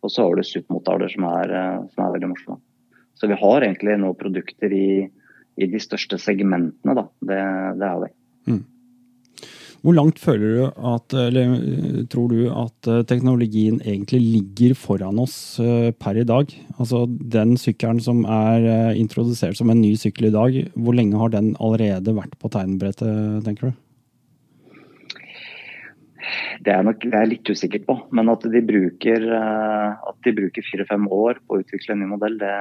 og 0.01 0.11
så 0.11 0.23
har 0.23 0.35
du 0.35 0.43
SUP-motarer 0.43 1.11
som, 1.11 1.27
er, 1.41 1.53
som 1.93 2.05
er 2.05 2.15
veldig 2.15 2.31
morsomme. 2.31 2.61
Så 3.15 3.27
vi 3.31 3.37
har 3.39 3.63
egentlig 3.63 3.97
nå 3.99 4.13
produkter 4.19 4.73
i, 4.75 5.09
i 5.55 5.67
de 5.71 5.79
største 5.79 6.19
segmentene, 6.19 6.95
da. 6.97 7.05
Det, 7.19 7.41
det 7.79 7.89
er 7.89 8.01
vi. 8.03 8.11
Hvor 9.85 9.93
langt 9.93 10.17
føler 10.17 10.47
du 10.49 10.61
at, 10.89 11.13
eller 11.13 11.51
eh, 11.59 11.97
tror 12.09 12.31
du 12.31 12.47
at 12.49 12.87
eh, 12.89 13.03
teknologien 13.05 13.77
egentlig 13.85 14.17
ligger 14.23 14.73
foran 14.73 15.19
oss 15.21 15.59
eh, 15.61 15.91
per 15.93 16.17
i 16.17 16.25
dag? 16.25 16.49
Altså 16.79 17.03
den 17.05 17.53
sykkelen 17.61 18.01
som 18.01 18.23
er 18.25 18.97
introdusert 18.97 19.59
som 19.59 19.69
en 19.69 19.83
ny 19.83 19.93
sykkel 20.01 20.31
i 20.31 20.33
dag, 20.33 20.57
hvor 20.73 20.97
lenge 20.97 21.19
har 21.21 21.29
den 21.35 21.53
allerede 21.61 22.15
vært 22.17 22.33
på 22.41 22.49
tegnbrettet, 22.55 23.45
tenker 23.45 23.69
du? 23.69 23.81
Det 26.65 26.73
er 26.73 26.81
nok 26.87 27.05
jeg 27.05 27.13
er 27.19 27.29
litt 27.29 27.45
usikker 27.53 27.85
på. 27.85 27.99
Men 28.17 28.33
at 28.33 28.41
de 28.49 28.61
bruker, 28.65 29.27
at 29.37 30.17
de 30.25 30.33
bruker 30.33 30.65
fire-fem 30.65 31.05
år 31.13 31.43
på 31.45 31.59
å 31.59 31.61
utvikle 31.61 31.93
en 31.93 32.01
ny 32.01 32.09
modell, 32.09 32.39
det, 32.41 32.55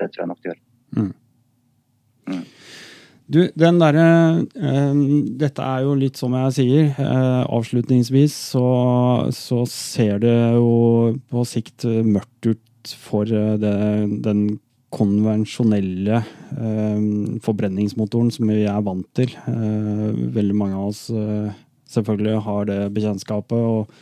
det 0.00 0.08
tror 0.14 0.24
jeg 0.24 0.32
nok 0.32 0.40
de 0.40 0.54
gjør. 0.54 0.64
Du, 3.28 3.42
den 3.60 3.76
derre 3.80 4.04
eh, 4.56 5.00
Dette 5.40 5.64
er 5.64 5.84
jo 5.84 5.96
litt 6.00 6.16
som 6.20 6.32
jeg 6.38 6.54
sier. 6.56 6.86
Eh, 6.96 7.42
avslutningsvis 7.44 8.36
så, 8.54 8.68
så 9.36 9.64
ser 9.68 10.22
det 10.22 10.36
jo 10.56 11.18
på 11.28 11.44
sikt 11.48 11.84
mørkt 12.08 12.48
ut 12.48 12.94
for 12.96 13.28
eh, 13.28 13.58
det, 13.60 13.74
den 14.24 14.46
konvensjonelle 14.94 16.22
eh, 16.56 17.08
forbrenningsmotoren 17.44 18.30
som 18.32 18.48
vi 18.48 18.62
er 18.64 18.84
vant 18.86 19.08
til. 19.18 19.34
Eh, 19.50 20.06
veldig 20.38 20.56
mange 20.56 20.78
av 20.78 20.88
oss 20.94 21.08
eh, 21.12 21.50
selvfølgelig 21.92 22.40
har 22.48 22.70
det 22.70 22.80
bekjentskapet. 22.96 23.58
og 23.58 23.92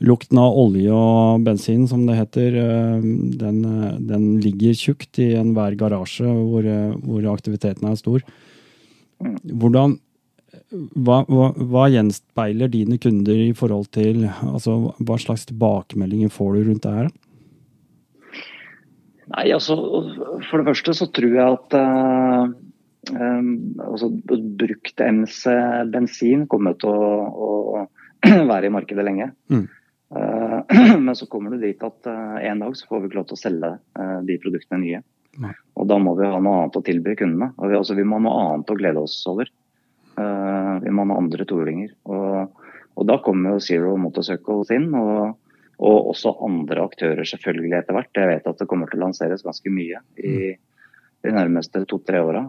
Lukten 0.00 0.38
av 0.40 0.56
olje 0.56 0.92
og 0.96 1.42
bensin, 1.44 1.82
som 1.88 2.06
det 2.08 2.16
heter, 2.16 2.54
eh, 2.56 3.00
den, 3.40 3.64
eh, 3.64 3.98
den 4.00 4.40
ligger 4.40 4.72
tjukt 4.72 5.18
i 5.20 5.34
enhver 5.36 5.76
garasje 5.76 6.24
hvor, 6.24 6.64
eh, 6.64 6.94
hvor 7.04 7.26
aktiviteten 7.34 7.84
er 7.90 7.96
stor. 7.96 8.22
Hvordan, 9.20 9.98
hva, 10.96 11.26
hva, 11.28 11.50
hva 11.52 11.84
gjenspeiler 11.92 12.70
dine 12.72 12.96
kunder 12.96 13.36
i 13.36 13.52
forhold 13.52 13.90
til 13.92 14.24
altså, 14.24 14.94
Hva 14.96 15.18
slags 15.20 15.44
tilbakemeldinger 15.50 16.30
får 16.32 16.54
du 16.54 16.70
rundt 16.70 16.86
det 16.86 16.94
her? 16.94 17.10
Nei, 19.30 19.50
altså 19.52 19.76
For 20.48 20.58
det 20.58 20.66
første 20.70 20.94
så 20.96 21.10
tror 21.12 21.36
jeg 21.36 21.58
at 21.58 21.76
uh, 21.76 22.48
um, 23.12 23.50
altså, 23.84 24.08
brukt 24.62 25.04
MC-bensin 25.04 26.48
kommer 26.50 26.78
til 26.80 26.88
å, 26.90 27.12
å, 27.28 27.84
være 28.50 28.70
i 28.70 28.72
markedet 28.74 29.04
lenge. 29.06 29.30
Mm. 29.52 29.68
Uh, 30.10 30.98
men 30.98 31.16
så 31.16 31.26
kommer 31.30 31.54
du 31.54 31.62
dit 31.62 31.82
at 31.86 32.06
uh, 32.10 32.38
en 32.42 32.62
dag 32.64 32.76
så 32.76 32.88
får 32.88 33.00
vi 33.00 33.10
ikke 33.10 33.20
lov 33.20 33.28
til 33.30 33.38
å 33.38 33.40
selge 33.40 33.72
uh, 33.78 34.20
de 34.26 34.38
produktene 34.42 34.82
nye. 34.82 35.02
Nei. 35.40 35.52
Og 35.78 35.86
da 35.86 35.98
må 36.02 36.16
vi 36.18 36.26
ha 36.26 36.40
noe 36.42 36.64
annet 36.64 36.78
å 36.80 36.84
tilby 36.84 37.14
kundene. 37.18 37.52
Og 37.56 37.70
vi, 37.70 37.78
altså, 37.78 37.94
vi 37.98 38.06
må 38.06 38.18
ha 38.18 38.24
noe 38.26 38.46
annet 38.46 38.72
å 38.72 38.78
glede 38.78 39.04
oss 39.04 39.20
over. 39.30 39.50
Vi 40.20 40.90
må 40.90 41.04
ha 41.04 41.06
noen 41.06 41.22
andre 41.22 41.46
toolinger. 41.48 41.92
Og, 42.10 42.64
og 42.98 43.06
da 43.08 43.14
kommer 43.24 43.54
jo 43.54 43.62
Zero 43.64 43.94
Motorcycles 43.96 44.74
inn. 44.74 44.90
og 44.98 45.38
og 45.80 46.10
også 46.10 46.34
andre 46.44 46.82
aktører 46.84 47.24
selvfølgelig 47.24 47.78
etter 47.78 47.96
hvert. 47.96 48.10
Jeg 48.12 48.28
vet 48.28 48.48
at 48.50 48.58
det 48.60 48.66
kommer 48.68 48.90
til 48.90 49.00
å 49.00 49.06
lanseres 49.06 49.40
ganske 49.46 49.70
mye 49.72 50.02
i 50.20 50.34
de 51.24 51.32
nærmeste 51.32 51.86
to-tre 51.88 52.20
åra. 52.20 52.42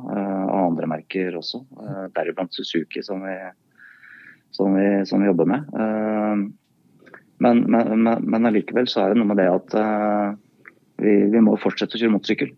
Av 0.51 0.65
andre 0.65 0.89
merker 0.91 1.37
også. 1.39 1.61
Deriblant 2.11 2.51
Suzuki, 2.51 2.99
som 3.07 3.23
vi, 3.23 3.37
som 4.51 4.75
vi, 4.75 4.89
som 5.07 5.23
vi 5.23 5.29
jobber 5.31 5.47
med. 5.47 5.71
Uh, 7.41 7.51
men, 7.65 7.83
men, 8.05 8.15
men, 8.21 8.49
allikevel 8.49 8.89
så 8.91 9.03
er 9.03 9.13
det 9.13 9.21
noe 9.21 9.31
med 9.33 9.41
det 9.41 9.49
at 9.51 9.77
vi, 11.01 11.13
vi, 11.33 11.41
må 11.41 11.57
fortsette 11.57 11.97
å 11.97 12.01
kjøre 12.01 12.13
motorsykkel. 12.13 12.51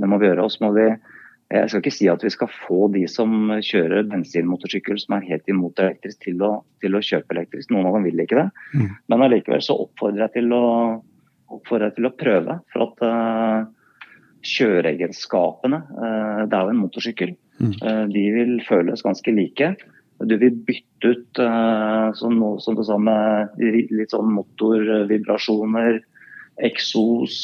det 0.00 0.08
må 0.10 0.18
vi 0.18 0.26
gjøre. 0.26 0.46
Og 0.46 0.64
må 0.64 0.72
vi 0.74 0.88
jeg 1.52 1.70
skal 1.70 1.82
ikke 1.82 1.92
si 1.92 2.06
at 2.10 2.22
vi 2.24 2.32
skal 2.32 2.50
få 2.50 2.86
de 2.94 3.04
som 3.10 3.52
kjører 3.62 4.08
bensinmotorsykkel 4.10 4.98
som 4.98 5.18
er 5.18 5.26
helt 5.28 5.50
imot 5.50 5.78
elektrisk, 5.82 6.22
til 6.24 6.40
å, 6.42 6.50
til 6.82 6.96
å 6.96 7.02
kjøpe 7.04 7.36
elektrisk. 7.36 7.70
Noen 7.70 7.90
av 7.90 7.98
dem 7.98 8.06
vil 8.08 8.24
ikke 8.24 8.40
det. 8.40 8.46
Mm. 8.72 8.88
Men 9.12 9.24
allikevel 9.26 9.62
så 9.62 9.76
oppfordrer 9.84 10.24
jeg 10.26 10.34
til 10.38 10.54
å, 10.56 10.64
oppfordrer 11.54 11.90
jeg 11.90 11.98
til 11.98 12.08
å 12.08 12.14
prøve. 12.24 12.58
For 12.72 12.86
at 12.88 13.04
uh, 13.06 13.68
kjøreegenskapene 14.54 15.82
uh, 15.84 16.42
Det 16.48 16.56
er 16.56 16.64
jo 16.64 16.74
en 16.74 16.80
motorsykkel. 16.82 17.34
Mm. 17.60 17.74
Uh, 17.84 18.04
de 18.16 18.24
vil 18.38 18.56
føles 18.66 19.04
ganske 19.04 19.36
like. 19.36 19.74
Du 20.28 20.36
vil 20.40 20.56
bytte 20.66 21.12
ut, 21.14 21.42
sånn, 22.18 22.40
som, 22.62 22.78
du 22.78 22.82
sa, 22.86 22.98
med 23.00 23.60
litt 23.60 24.14
sånn 24.14 24.32
motorvibrasjoner, 24.34 26.00
eksos, 26.64 27.36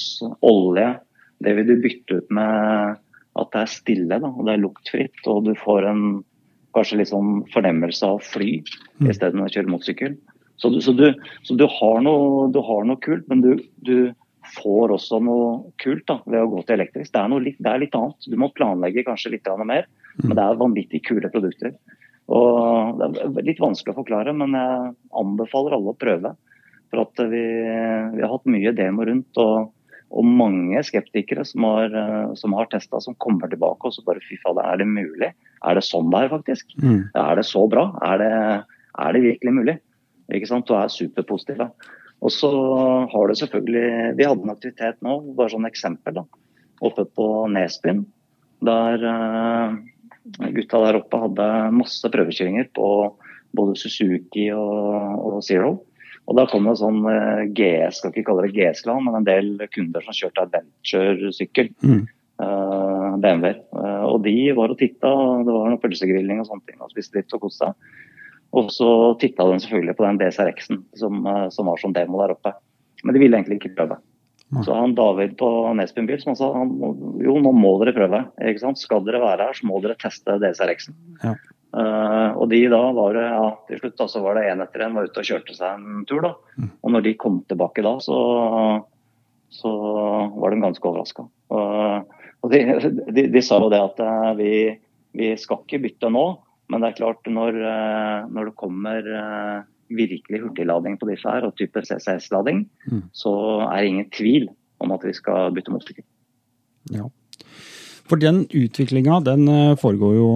olje. 0.47 0.89
Det 1.41 1.55
vil 1.57 1.71
du 1.71 1.77
bytte 1.83 2.21
ut 2.21 2.35
med 2.37 2.99
at 3.41 3.53
det 3.55 3.63
er 3.63 3.71
stille 3.71 4.19
da, 4.23 4.29
og 4.29 4.47
det 4.47 4.57
er 4.57 4.65
luktfritt. 4.65 5.23
Og 5.31 5.47
du 5.49 5.55
får 5.59 5.89
en 5.91 6.05
kanskje 6.77 7.01
litt 7.01 7.11
sånn 7.11 7.41
fornemmelse 7.55 8.07
av 8.07 8.21
fly 8.23 8.61
Mm. 9.01 9.11
istedenfor 9.11 9.49
å 9.49 9.55
kjøre 9.55 9.73
motorsykkel. 9.73 10.17
Så, 10.61 10.69
du, 10.69 10.81
så, 10.85 10.93
du, 10.93 11.07
så 11.43 11.55
du, 11.57 11.65
har 11.65 12.03
noe, 12.05 12.51
du 12.53 12.61
har 12.61 12.85
noe 12.85 13.01
kult, 13.01 13.25
men 13.33 13.41
du, 13.41 13.55
du 13.81 14.13
får 14.61 14.93
også 14.93 15.21
noe 15.25 15.73
kult 15.81 16.05
da, 16.11 16.19
ved 16.27 16.43
å 16.43 16.51
gå 16.53 16.65
til 16.67 16.77
elektrisk. 16.77 17.13
Det 17.15 17.23
er, 17.23 17.33
litt, 17.47 17.57
det 17.59 17.71
er 17.71 17.81
litt 17.81 17.97
annet. 17.97 18.29
Du 18.29 18.37
må 18.37 18.51
planlegge 18.53 19.07
kanskje 19.07 19.33
litt 19.37 19.49
mer, 19.65 19.89
men 20.21 20.37
det 20.37 20.45
er 20.45 20.61
vanvittig 20.61 21.01
kule 21.09 21.31
produkter. 21.33 21.73
Og 22.31 23.01
Det 23.01 23.25
er 23.25 23.49
litt 23.49 23.63
vanskelig 23.63 23.95
å 23.95 24.01
forklare, 24.03 24.35
men 24.37 24.55
jeg 24.55 24.95
anbefaler 25.19 25.77
alle 25.77 25.95
å 25.95 25.99
prøve. 25.99 26.35
For 26.91 27.03
at 27.03 27.23
vi, 27.31 27.43
vi 28.15 28.23
har 28.23 28.33
hatt 28.33 28.51
mye 28.51 28.75
demo 28.77 29.07
rundt. 29.07 29.43
og 29.43 29.71
og 30.11 30.27
mange 30.27 30.81
skeptikere 30.83 31.45
som 31.47 31.65
har, 31.69 31.93
som 32.39 32.55
har 32.59 32.67
testa, 32.73 32.99
som 33.03 33.15
kommer 33.23 33.51
tilbake 33.51 33.87
og 33.87 33.95
så 33.95 34.03
bare 34.07 34.23
fy 34.25 34.39
fader, 34.43 34.67
er 34.67 34.81
det 34.81 34.89
mulig? 34.91 35.31
Er 35.63 35.79
det 35.79 35.85
sånn 35.87 36.11
det 36.11 36.25
er, 36.25 36.33
faktisk? 36.33 36.75
Mm. 36.83 37.05
Er 37.15 37.39
det 37.39 37.47
så 37.47 37.63
bra? 37.71 37.85
Er 38.09 38.19
det, 38.19 38.33
er 39.05 39.15
det 39.15 39.23
virkelig 39.23 39.55
mulig? 39.55 39.77
Ikke 40.35 40.51
sant? 40.51 40.71
Og 40.71 40.81
er 40.81 40.91
superpositive. 40.95 41.69
Og 42.21 42.35
så 42.35 42.51
har 43.13 43.31
det 43.31 43.39
selvfølgelig 43.41 44.17
Vi 44.19 44.27
hadde 44.29 44.45
en 44.45 44.53
aktivitet 44.53 44.99
nå, 45.07 45.15
bare 45.39 45.55
sånn 45.55 45.69
eksempel, 45.69 46.19
da, 46.19 46.27
oppe 46.83 47.07
på 47.07 47.29
Nesbyen. 47.55 48.03
Der 48.67 49.07
uh, 49.07 49.79
gutta 50.39 50.81
der 50.85 51.01
oppe 51.01 51.21
hadde 51.25 51.47
masse 51.75 52.11
prøvekjøringer 52.13 52.71
på 52.77 52.89
både 53.57 53.77
Suzuki 53.79 54.51
og, 54.55 55.25
og 55.27 55.41
Zero. 55.47 55.79
Og 56.31 56.37
da 56.39 56.45
kom 56.51 56.69
det 56.69 56.77
sånn 56.79 57.01
uh, 57.03 57.43
GS, 57.57 57.99
skal 57.99 58.13
ikke 58.13 58.29
kalle 58.29 58.47
det 58.47 58.55
GS-klan, 58.55 59.03
men 59.07 59.19
en 59.19 59.27
del 59.27 59.49
kunder 59.75 60.05
som 60.05 60.15
kjørte 60.15 60.45
adventure-sykkel. 60.47 61.73
Mm. 61.83 62.05
Uh, 62.41 63.17
BMW-er. 63.21 63.59
Uh, 63.75 64.05
og 64.13 64.21
de 64.25 64.37
var 64.57 64.73
og 64.73 64.79
titta, 64.79 65.11
det 65.47 65.57
var 65.57 65.73
noe 65.73 65.83
pølsegrilling 65.83 66.43
og 66.43 66.47
sånne 66.51 66.69
ting. 66.69 66.79
Og 66.85 66.93
spiste 66.95 67.19
litt 67.19 67.35
og 67.35 67.43
koste 67.49 67.67
seg. 67.67 67.97
Og 68.61 68.71
så 68.75 68.91
titta 69.23 69.47
de 69.47 69.59
selvfølgelig 69.63 69.97
på 69.99 70.07
den 70.07 70.21
DSRX-en 70.23 70.81
som, 70.99 71.27
som, 71.55 71.69
var 71.71 71.83
som 71.83 71.93
demo 71.95 72.23
der 72.23 72.35
oppe. 72.35 72.55
Men 73.05 73.15
de 73.15 73.23
ville 73.23 73.39
egentlig 73.39 73.61
ikke 73.61 73.77
prøve. 73.77 74.01
Så 74.50 74.75
han 74.75 74.97
David 74.99 75.37
på 75.38 75.49
Nesbyen 75.78 76.09
bil 76.09 76.19
som 76.23 76.35
sa 76.35 76.49
han, 76.57 76.73
jo, 77.23 77.37
nå 77.38 77.52
må 77.54 77.76
dere 77.83 77.95
prøve. 77.95 78.25
ikke 78.42 78.64
sant? 78.64 78.80
Skal 78.83 79.04
dere 79.07 79.23
være 79.23 79.47
her, 79.47 79.57
så 79.57 79.69
må 79.69 79.78
dere 79.83 79.99
teste 80.00 80.40
DSRX-en. 80.42 80.97
Ja. 81.23 81.37
Uh, 81.71 82.35
og 82.35 82.49
de 82.50 82.64
da 82.66 82.80
var 82.97 83.14
det, 83.14 83.26
ja, 83.30 83.50
til 83.69 83.78
slutt 83.78 83.99
da, 84.00 84.07
så 84.11 84.23
var 84.25 84.35
det 84.35 84.49
en 84.50 84.62
etter 84.64 84.83
en 84.83 84.97
var 84.99 85.07
ute 85.07 85.23
og 85.23 85.28
kjørte 85.28 85.54
seg 85.54 85.78
en 85.78 86.02
tur. 86.09 86.25
da. 86.25 86.33
Mm. 86.59 86.71
Og 86.83 86.95
når 86.97 87.04
de 87.07 87.16
kom 87.23 87.37
tilbake 87.47 87.85
da, 87.87 87.95
så, 88.02 88.19
så 89.54 89.75
var 90.35 90.50
de 90.50 90.62
ganske 90.64 90.90
overraska. 90.90 91.28
Og, 91.54 92.16
og 92.42 92.50
de, 92.50 92.64
de, 93.21 93.28
de, 93.30 93.42
sa 93.47 93.61
jo 93.62 93.71
det 93.71 93.83
at 93.87 94.02
uh, 94.02 94.33
vi, 94.40 94.52
vi, 95.14 95.30
skal 95.38 95.62
ikke 95.62 95.85
bytte 95.87 96.11
nå, 96.11 96.26
men 96.71 96.83
det 96.83 96.90
er 96.90 96.99
klart 96.99 97.30
når, 97.38 97.62
uh, 97.62 98.26
når 98.35 98.50
det 98.50 98.59
kommer 98.59 99.14
virkelig 99.91 100.41
hurtiglading 100.45 100.99
på 101.01 101.09
disse 101.11 101.29
her, 101.29 101.47
og 101.47 101.57
type 101.59 101.83
CCS-lading, 101.83 102.67
Mm. 102.91 103.03
så 103.13 103.33
er 103.69 103.81
det 103.81 103.89
ingen 103.89 104.11
tvil 104.11 104.49
om 104.81 104.93
at 104.93 105.05
vi 105.05 105.13
skal 105.13 105.53
bytte 105.53 105.71
motorsykkel. 105.71 106.05
Ja. 106.91 107.09
For 108.09 108.17
den 108.17 108.47
utviklinga, 108.47 109.21
den 109.25 109.49
eh, 109.49 109.77
foregår 109.77 110.15
jo 110.17 110.31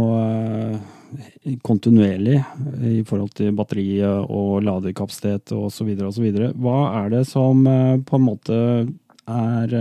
kontinuerlig 1.62 2.40
i 2.82 3.02
forhold 3.06 3.30
til 3.38 3.52
batteriet 3.54 4.26
og 4.28 4.62
ladekapasitet 4.66 5.52
osv. 5.52 5.92
osv. 6.02 6.26
Hva 6.58 7.04
er 7.04 7.10
det 7.10 7.26
som 7.28 7.62
på 7.64 8.18
en 8.18 8.24
måte 8.24 8.56
er 9.28 9.74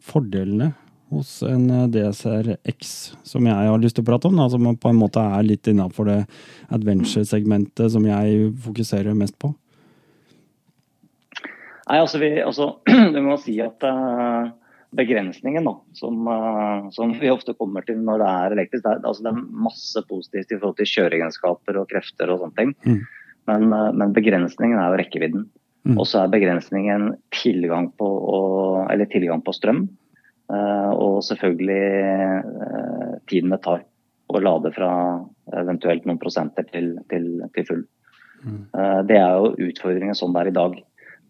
fordelene 0.00 0.70
hos 1.10 1.42
en 1.42 1.66
DSR 1.90 2.56
X, 2.70 3.12
som 3.26 3.46
jeg 3.46 3.70
har 3.70 3.82
lyst 3.82 3.98
til 3.98 4.04
å 4.06 4.10
prate 4.10 4.30
om? 4.30 4.38
Som 4.52 4.68
på 4.78 4.92
en 4.92 5.00
måte 5.00 5.22
er 5.22 5.46
litt 5.46 5.66
innafor 5.70 6.08
det 6.08 6.20
adventure-segmentet 6.70 7.92
som 7.94 8.06
jeg 8.06 8.52
fokuserer 8.64 9.16
mest 9.18 9.38
på? 9.42 9.52
Nei, 11.90 11.98
altså, 11.98 12.20
vi, 12.22 12.34
altså 12.38 12.72
Du 13.14 13.20
må 13.24 13.36
si 13.42 13.56
at 13.64 13.82
uh, 13.82 14.50
begrensningen 14.94 15.66
da, 15.66 15.74
som, 15.98 16.20
uh, 16.28 16.90
som, 16.94 17.16
vi 17.18 17.32
ofte 17.32 17.56
kommer 17.58 17.86
til 17.86 17.98
når 18.06 18.22
det 18.22 18.28
er 18.30 18.58
elektrisk, 18.58 18.84
det 18.84 18.92
er, 18.92 19.00
altså, 19.02 19.26
det 19.26 19.32
er 19.32 19.64
masse 19.66 20.04
positivt 20.06 20.52
i 20.52 20.58
forhold 20.60 20.78
til 20.78 20.92
kjøreegenskaper 20.92 21.80
og 21.80 21.88
krefter 21.90 22.30
og 22.30 22.44
sånne 22.44 22.60
ting. 22.60 22.76
Mm. 22.86 23.00
Men, 23.50 23.72
men, 23.98 24.12
begrensningen 24.14 24.78
er 24.78 24.92
jo 24.92 25.00
rekkevidden. 25.00 25.48
Mm. 25.88 25.96
Og 25.96 26.04
så 26.06 26.20
er 26.20 26.30
begrensningen 26.30 27.14
tilgang 27.34 27.88
på, 27.98 28.06
og, 28.06 28.92
tilgang 29.10 29.42
på 29.42 29.54
strøm. 29.56 29.88
Og 30.50 31.20
selvfølgelig 31.22 31.82
tiden 33.30 33.54
det 33.54 33.60
tar 33.62 33.84
å 34.30 34.42
lade 34.42 34.72
fra 34.74 34.90
eventuelt 35.54 36.06
noen 36.08 36.18
prosenter 36.18 36.66
til, 36.72 36.92
til, 37.12 37.26
til 37.54 37.66
full. 37.68 37.82
Mm. 38.40 38.62
det 39.06 39.18
er 39.20 39.34
jo 39.36 39.68
utfordringen 39.68 40.16
sånn 40.16 40.32
det 40.34 40.42
er 40.42 40.50
i 40.50 40.56
dag. 40.56 40.78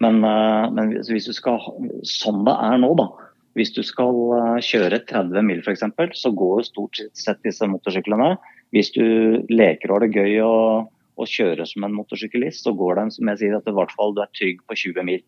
Men, 0.00 0.22
eh, 0.24 0.70
men, 0.72 0.94
hvis 0.96 1.28
du 1.28 1.34
skal, 1.36 1.60
sånn 2.08 2.44
det 2.46 2.54
er 2.56 2.78
nå, 2.80 2.94
da. 2.98 3.10
Hvis 3.58 3.74
du 3.76 3.82
skal 3.84 4.16
eh, 4.38 4.62
kjøre 4.64 5.02
30 5.10 5.44
mil 5.46 5.60
f.eks., 5.60 5.84
så 6.16 6.32
går 6.32 6.62
jo 6.62 6.68
stort 6.70 7.02
sett 7.18 7.42
disse 7.44 7.68
motorsyklene. 7.68 8.32
Hvis 8.74 8.94
du 8.96 9.04
leker 9.52 9.90
og 9.90 9.98
har 9.98 10.06
det 10.06 10.16
gøy 10.16 10.38
og, 10.46 10.88
og 11.20 11.28
kjører 11.28 11.68
som 11.68 11.84
en 11.84 11.96
motorsyklist, 11.98 12.64
så 12.64 12.72
går 12.76 12.96
det 12.96 13.06
som 13.18 13.32
jeg 13.32 13.42
sier, 13.42 13.58
at 13.58 13.68
i 13.68 13.76
hvert 13.76 13.92
fall 13.96 14.16
du 14.16 14.22
er 14.24 14.32
trygg 14.38 14.64
på 14.64 14.78
20 14.86 15.08
mil. 15.10 15.24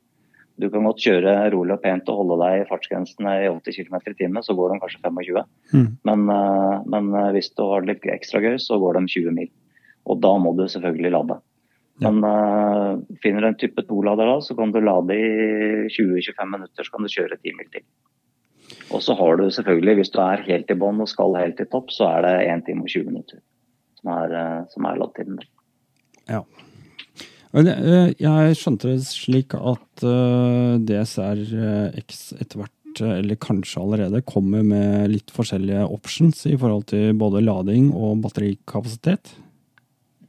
Du 0.61 0.68
kan 0.71 0.85
godt 0.85 1.00
kjøre 1.00 1.35
rolig 1.54 1.75
og 1.75 1.82
pent 1.82 2.11
og 2.12 2.18
holde 2.21 2.38
deg 2.42 2.61
i 2.61 2.66
fartsgrensene 2.68 3.37
i 3.40 3.49
80 3.49 3.78
km 3.78 3.97
i 4.12 4.16
timen, 4.18 4.44
så 4.44 4.56
går 4.59 4.75
de 4.75 4.80
kanskje 4.82 5.00
25. 5.04 5.47
Mm. 5.73 5.88
Men, 6.09 6.26
eh, 6.35 6.76
men, 6.94 7.09
hvis 7.37 7.52
du 7.56 7.64
har 7.71 7.82
det 7.82 7.94
litt 7.94 8.11
ekstra 8.14 8.42
gøy, 8.44 8.59
så 8.61 8.78
går 8.82 8.99
de 8.99 9.06
20 9.14 9.35
mil. 9.38 9.50
Og 10.11 10.21
da 10.23 10.35
må 10.42 10.52
du 10.59 10.66
selvfølgelig 10.68 11.14
lade. 11.14 11.38
Men 12.02 12.25
uh, 12.25 12.99
finner 13.23 13.44
du 13.44 13.49
en 13.50 13.59
type 13.61 13.85
2-lader 13.87 14.26
da, 14.26 14.38
så 14.42 14.56
kan 14.59 14.73
du 14.75 14.80
lade 14.82 15.14
i 15.14 15.26
20-25 15.92 16.49
minutter, 16.50 16.87
så 16.87 16.94
kan 16.94 17.04
du 17.04 17.12
kjøre 17.12 17.38
10 17.38 17.54
mil 17.59 17.68
til. 17.71 17.85
Og 18.97 19.04
så 19.04 19.14
har 19.14 19.38
du 19.38 19.44
selvfølgelig, 19.52 19.94
hvis 20.00 20.11
du 20.11 20.18
er 20.25 20.42
helt 20.49 20.73
i 20.73 20.78
bånn 20.80 21.04
og 21.04 21.11
skal 21.12 21.37
helt 21.38 21.61
i 21.62 21.68
topp, 21.71 21.92
så 21.94 22.09
er 22.09 22.26
det 22.26 22.35
1 22.49 22.66
time 22.66 22.87
og 22.87 22.90
20 22.90 23.06
minutter 23.12 23.42
som 24.00 24.11
er, 24.16 24.35
som 24.73 24.88
er 24.88 24.99
ladetiden. 24.99 25.38
Ja. 26.26 26.42
Eh, 27.52 28.12
jeg 28.16 28.59
skjønte 28.59 28.94
det 28.94 29.02
slik 29.04 29.56
at 29.59 30.04
DSRX 30.88 31.52
X 32.00 32.23
etter 32.40 32.62
hvert, 32.62 33.02
eller 33.04 33.40
kanskje 33.40 33.82
allerede, 33.82 34.25
kommer 34.28 34.64
med 34.66 35.12
litt 35.12 35.32
forskjellige 35.32 35.85
options 35.92 36.44
i 36.49 36.56
forhold 36.61 36.88
til 36.92 37.12
både 37.16 37.44
lading 37.44 37.90
og 37.92 38.21
batterikapasitet? 38.25 39.35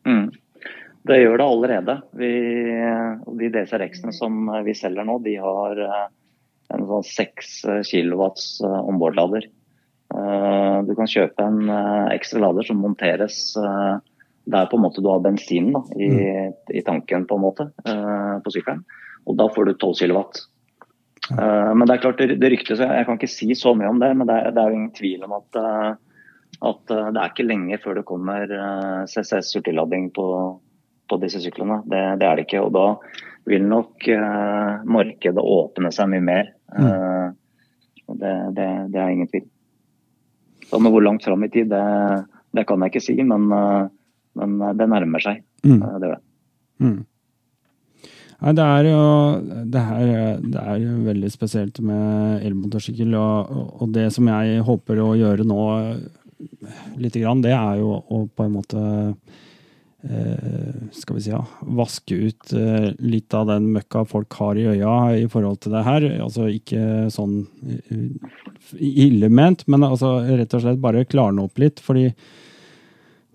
Mm. 0.08 0.32
Det 1.04 1.20
gjør 1.20 1.40
det 1.40 1.48
allerede. 1.48 1.96
Vi, 2.16 2.32
de 3.40 3.50
DCRX-ene 3.52 4.14
som 4.16 4.48
vi 4.64 4.76
selger 4.78 5.08
nå, 5.08 5.18
de 5.26 5.36
har 5.44 5.82
eh, 5.84 6.06
en 6.74 6.86
sånn 6.88 7.04
6 7.10 7.52
kW 7.90 8.24
eh, 8.24 8.80
ombordlader. 8.80 9.50
Eh, 10.16 10.78
du 10.88 10.94
kan 10.96 11.12
kjøpe 11.12 11.44
en 11.44 11.74
ekstra 12.14 12.46
lader 12.46 12.70
som 12.70 12.80
monteres 12.84 13.42
der 14.46 14.66
på 14.70 14.78
en 14.78 14.84
måte 14.84 15.02
du 15.04 15.10
har 15.12 15.22
bensinen 15.24 15.74
da, 15.76 15.84
i, 15.96 16.10
mm. 16.10 16.56
i, 16.76 16.82
tanken 16.86 17.28
på 17.30 17.38
en 17.38 17.44
måte 17.44 17.70
på 17.84 18.54
sykkelen. 18.54 18.84
Og 19.24 19.38
da 19.40 19.48
får 19.56 19.70
du 19.70 19.74
12 19.74 19.94
kW. 20.02 20.20
Men 21.40 21.86
det 21.88 21.96
er 21.96 22.02
klart, 22.04 22.20
det, 22.20 22.40
det 22.42 22.50
ryktes, 22.52 22.82
jeg 22.84 23.06
kan 23.08 23.16
ikke 23.16 23.32
si 23.32 23.54
så 23.56 23.72
mye 23.78 23.94
om 23.94 24.02
det, 24.02 24.10
men 24.20 24.28
det 24.28 24.36
er, 24.36 24.50
det 24.52 24.60
er 24.60 24.72
jo 24.72 24.80
ingen 24.80 24.98
tvil 24.98 25.24
om 25.24 25.38
at, 25.38 25.60
at 26.60 26.92
det 26.92 27.22
er 27.22 27.30
ikke 27.30 27.46
lenge 27.48 27.80
før 27.80 28.02
det 28.02 28.04
kommer 28.10 28.52
CCS 29.08 29.54
hurtiglading 29.56 30.10
på, 30.18 30.28
på 31.08 31.22
disse 31.24 31.40
syklene. 31.46 31.80
Det, 31.88 32.04
det, 32.20 32.28
er 32.28 32.36
det 32.36 32.46
ikke. 32.50 32.66
Og 32.66 32.76
da 32.76 32.86
vil 33.48 33.64
nok 33.72 34.10
markedet 34.84 35.48
åpne 35.56 35.96
seg 35.96 36.12
mye 36.12 36.28
mer. 36.28 36.52
Mm. 36.76 37.40
det, 38.20 38.36
det, 38.60 38.70
det, 38.92 39.00
er 39.00 39.16
ingen 39.16 39.32
tvil. 39.32 39.48
Så 40.68 40.80
hvor 40.80 41.02
langt 41.02 41.24
fram 41.24 41.44
i 41.44 41.50
tid, 41.54 41.72
det, 41.72 41.84
det, 42.52 42.68
kan 42.68 42.82
jeg 42.82 42.94
ikke 42.94 43.08
si, 43.08 43.16
men, 43.24 43.48
men 44.40 44.78
det 44.80 44.88
nærmer 44.90 45.24
seg. 45.24 45.44
Mm. 45.66 45.80
det 45.80 46.10
gjør 46.10 46.16
det. 46.16 46.24
Mm. 46.84 47.02
Nei, 48.44 48.52
det 48.58 48.64
er 48.66 48.90
jo 48.90 49.04
det 49.72 49.84
her, 49.88 50.10
det 50.44 50.64
er 50.74 50.88
veldig 51.06 51.30
spesielt 51.32 51.80
med 51.86 52.44
elmotorsykkel. 52.44 53.16
Og, 53.16 53.54
og, 53.80 53.88
det 53.96 54.10
som 54.16 54.28
jeg 54.28 54.66
håper 54.68 55.00
å 55.00 55.14
gjøre 55.16 55.48
nå, 55.48 55.62
lite 57.00 57.22
grann, 57.24 57.44
det 57.46 57.54
er 57.56 57.80
jo 57.80 57.96
å 58.02 58.26
på 58.28 58.48
en 58.48 58.56
måte 58.58 58.84
Eh, 60.04 60.90
skal 60.92 61.16
vi 61.16 61.22
si, 61.24 61.30
ja, 61.32 61.40
vaske 61.62 62.16
ut 62.16 62.54
eh, 62.54 62.90
litt 63.00 63.34
av 63.34 63.48
den 63.48 63.70
møkka 63.72 64.02
folk 64.04 64.36
har 64.36 64.58
i 64.60 64.66
øya 64.74 64.96
i 65.16 65.30
forhold 65.32 65.62
til 65.64 65.72
det 65.78 65.84
her. 65.88 66.08
Altså 66.26 66.50
ikke 66.52 67.08
sånn 67.14 67.46
ille 68.76 69.30
ment, 69.32 69.64
men 69.72 69.88
altså 69.88 70.18
rett 70.28 70.58
og 70.58 70.66
slett 70.66 70.82
bare 70.84 71.06
klarne 71.08 71.46
opp 71.48 71.62
litt. 71.64 71.80
Fordi 71.84 72.10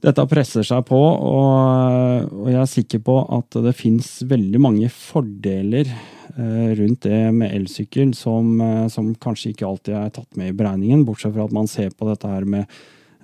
dette 0.04 0.24
presser 0.30 0.66
seg 0.66 0.84
på, 0.86 0.98
og, 0.98 2.28
og 2.30 2.50
jeg 2.52 2.60
er 2.60 2.70
sikker 2.70 3.02
på 3.06 3.16
at 3.38 3.58
det 3.64 3.74
fins 3.76 4.18
veldig 4.28 4.60
mange 4.62 4.92
fordeler 4.92 5.90
rundt 6.38 7.02
det 7.02 7.32
med 7.34 7.50
elsykkel 7.50 8.12
som, 8.14 8.60
som 8.92 9.08
kanskje 9.18 9.50
ikke 9.50 9.66
alltid 9.66 9.96
er 9.98 10.12
tatt 10.14 10.36
med 10.38 10.52
i 10.52 10.54
beregningen, 10.54 11.02
bortsett 11.08 11.34
fra 11.34 11.48
at 11.48 11.54
man 11.56 11.66
ser 11.66 11.90
på 11.98 12.06
dette 12.06 12.30
her 12.30 12.46
med 12.46 12.68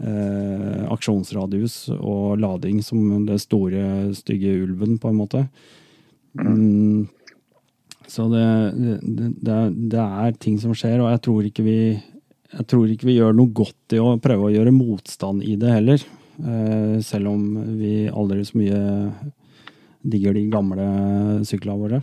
eh, 0.02 0.84
aksjonsradius 0.90 1.76
og 1.94 2.40
lading 2.42 2.80
som 2.82 3.26
det 3.28 3.38
store, 3.44 4.14
stygge 4.18 4.56
ulven, 4.64 4.98
på 4.98 5.12
en 5.12 5.20
måte. 5.20 5.44
Mm. 6.40 7.06
Så 8.10 8.26
det, 8.32 8.46
det, 8.74 8.98
det, 9.40 9.52
er, 9.52 9.70
det, 9.70 10.02
er, 10.02 10.34
ting 10.40 10.58
som 10.60 10.74
skjer, 10.76 10.98
og 11.00 11.12
jeg 11.12 11.22
tror, 11.24 11.46
ikke 11.48 11.64
vi, 11.66 11.78
jeg 12.52 12.68
tror 12.70 12.90
ikke 12.90 13.08
vi 13.08 13.18
gjør 13.20 13.37
noe 13.37 13.54
godt 13.54 13.96
i 13.96 14.02
å 14.02 14.16
prøve 14.22 14.50
å 14.50 14.54
gjøre 14.54 14.74
motstand 14.74 15.44
i 15.46 15.56
det 15.60 15.72
heller. 15.78 16.04
Eh, 16.38 17.00
selv 17.00 17.30
om 17.30 17.42
vi 17.78 18.08
aldri 18.10 18.42
så 18.46 18.58
mye 18.58 18.80
digger 20.04 20.34
de 20.36 20.48
gamle 20.52 20.86
syklene 21.46 21.80
våre. 21.80 22.00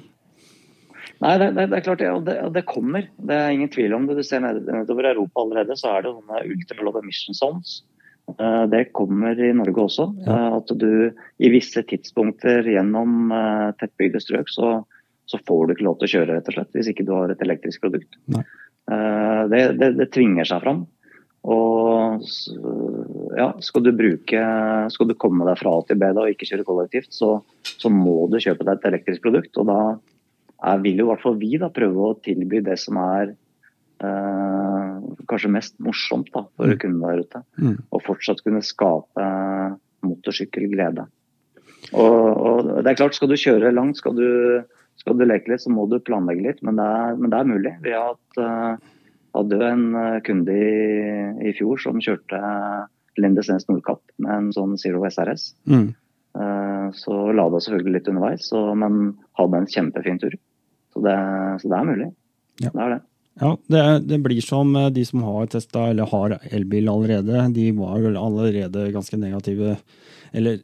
Nei, 1.22 1.36
det, 1.38 1.52
det, 1.54 1.68
det, 1.70 1.78
er 1.78 1.86
klart 1.86 2.02
det, 2.02 2.12
og 2.16 2.24
det, 2.26 2.36
det, 2.56 2.64
kommer. 2.70 3.06
Det 3.22 3.36
er 3.38 3.54
ingen 3.54 3.70
tvil 3.70 3.94
om 3.94 4.08
det. 4.08 4.18
Du 4.18 4.26
ser 4.26 4.42
nedover 4.42 5.12
Europa 5.12 5.44
allerede, 5.44 5.78
så 5.78 5.92
er 5.92 6.06
det 6.06 6.14
sånne 6.16 6.46
ultra 6.56 6.86
low 6.88 6.98
emission 7.02 7.38
zones. 7.38 7.82
Eh, 8.32 8.64
det 8.72 8.88
kommer 8.98 9.38
i 9.38 9.52
Norge 9.58 9.86
også. 9.86 10.08
Ja. 10.24 10.38
Eh, 10.38 10.56
at 10.62 10.74
du 10.82 11.44
i 11.44 11.52
visse 11.54 11.84
tidspunkter 11.92 12.66
gjennom 12.72 13.36
tettbygde 13.82 14.24
strøk, 14.24 14.50
så, 14.54 14.80
så, 15.30 15.42
får 15.46 15.68
du 15.68 15.76
ikke 15.76 15.90
lov 15.90 16.00
til 16.00 16.10
å 16.10 16.14
kjøre, 16.16 16.40
rett 16.40 16.50
og 16.50 16.58
slett, 16.58 16.74
hvis 16.80 16.92
ikke 16.94 17.06
du 17.06 17.14
har 17.18 17.36
et 17.36 17.46
elektrisk 17.46 17.86
produkt. 17.86 18.18
Det, 19.52 20.10
tvinger 20.12 20.48
seg 20.48 20.64
fram. 20.64 20.86
Og 21.42 22.22
ja, 23.34 23.48
skal 23.66 23.82
du 23.82 23.90
bruke 23.98 24.42
Skal 24.94 25.08
du 25.10 25.16
komme 25.18 25.48
deg 25.48 25.58
fra 25.58 25.72
A 25.74 25.84
til 25.88 25.98
B 25.98 26.12
da, 26.14 26.26
og 26.26 26.30
ikke 26.30 26.46
kjøre 26.52 26.68
kollektivt, 26.68 27.10
så, 27.16 27.40
så 27.66 27.90
må 27.90 28.28
du 28.30 28.38
kjøpe 28.38 28.68
deg 28.68 28.76
et 28.78 28.90
elektrisk 28.92 29.26
produkt. 29.26 29.58
og 29.58 29.70
da 29.72 29.80
er, 30.62 30.82
vil 30.84 31.02
jo 31.02 31.08
i 31.08 31.12
hvert 31.12 31.24
fall 31.24 31.40
vi 31.42 31.56
da 31.62 31.72
prøve 31.74 32.12
å 32.12 32.18
tilby 32.22 32.62
det 32.66 32.78
som 32.78 33.00
er 33.02 33.32
eh, 34.06 35.00
kanskje 35.32 35.54
mest 35.54 35.80
morsomt 35.82 36.30
da, 36.36 36.46
for 36.58 36.70
mm. 36.70 36.78
kundene 36.84 37.16
der 37.16 37.26
ute. 37.26 37.42
Mm. 37.58 37.80
Og 37.90 38.06
fortsatt 38.06 38.44
kunne 38.46 38.62
skape 38.66 39.26
motorsykkelglede. 40.06 41.08
Og, 41.98 42.22
og, 42.22 42.72
det 42.84 42.92
er 42.92 43.00
klart, 43.00 43.18
skal 43.18 43.32
du 43.32 43.40
kjøre 43.40 43.74
langt, 43.74 43.98
skal 43.98 44.14
du, 44.18 44.28
skal 45.02 45.18
du 45.18 45.26
leke 45.26 45.52
litt, 45.52 45.64
så 45.64 45.74
må 45.74 45.88
du 45.90 45.98
planlegge 46.04 46.46
litt. 46.46 46.62
Men 46.66 46.78
det 46.78 46.88
er, 46.88 47.18
men 47.18 47.34
det 47.34 47.40
er 47.40 47.52
mulig. 47.56 47.76
Vi 47.86 47.96
har 47.96 48.14
hatt, 48.14 48.92
hadde 49.38 49.60
en 49.68 49.84
eh, 49.96 50.22
kunde 50.28 50.56
i, 50.56 50.72
i, 51.50 51.54
fjor 51.58 51.82
som 51.82 52.02
kjørte 52.04 52.40
Lindesnes 53.20 53.68
Nordkapp 53.70 54.04
med 54.24 54.34
en 54.38 54.50
sånn 54.56 54.78
Zero 54.82 55.04
SRS. 55.08 55.52
Mm. 55.70 55.92
Uh, 56.32 56.88
så 56.96 57.16
lada 57.36 57.60
selvfølgelig 57.60 57.98
litt 57.98 58.08
underveis, 58.08 58.46
så, 58.48 58.62
men 58.78 59.18
hadde 59.40 59.60
en 59.60 59.72
kjempefin 59.72 60.20
tur. 60.22 60.38
Så 60.94 61.04
det, 61.04 61.16
så 61.62 61.72
det 61.72 61.80
er 61.80 61.90
mulig. 61.90 62.12
Ja. 62.62 62.72
Det 62.72 62.84
er 62.86 62.94
det. 62.96 63.02
Ja, 63.40 63.52
det, 63.72 63.84
det, 64.10 64.20
blir 64.20 64.42
som 64.44 64.76
eh, 64.76 64.90
de 64.94 65.04
som 65.08 65.24
har 65.24 65.48
testa 65.52 65.88
eller 65.90 66.10
har 66.12 66.36
elbil 66.52 66.90
allerede. 66.92 67.46
De 67.56 67.70
var 67.78 68.02
vel 68.04 68.20
allerede 68.20 68.90
ganske 68.92 69.18
negative. 69.20 69.78
Eller 70.36 70.60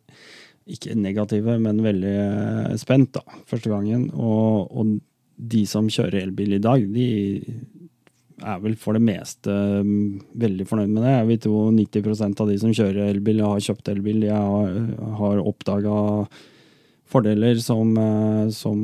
ikke 0.67 0.97
negative, 0.99 1.55
men 1.63 1.79
veldig 1.83 2.15
eh, 2.23 2.73
spent 2.79 3.13
da, 3.15 3.23
første 3.47 3.71
gangen. 3.71 4.09
Og, 4.13 4.67
og 4.71 4.97
de 5.37 5.63
som 5.69 5.87
kjører 5.91 6.25
elbil 6.25 6.57
i 6.57 6.63
dag, 6.63 6.83
de 6.91 7.07
er 8.45 8.59
vel 8.61 8.75
for 8.77 8.97
det 8.97 9.01
meste 9.01 9.53
mm, 9.83 10.33
veldig 10.37 10.67
fornøyd 10.69 10.91
med 10.91 11.03
det. 11.05 11.13
Jeg 11.15 11.29
vil 11.31 11.39
tro 11.45 11.61
90% 11.73 12.43
av 12.43 12.51
de 12.51 12.57
som 12.61 12.75
kjører 12.75 13.09
elbil 13.09 13.41
har 13.45 13.63
kjøpt 13.63 13.89
elbil, 13.93 14.21
de 14.25 14.31
har, 14.33 14.77
har 15.21 15.41
oppdaga 15.41 15.97
fordeler 17.07 17.55
som, 17.63 17.95
eh, 17.97 18.49
som 18.53 18.83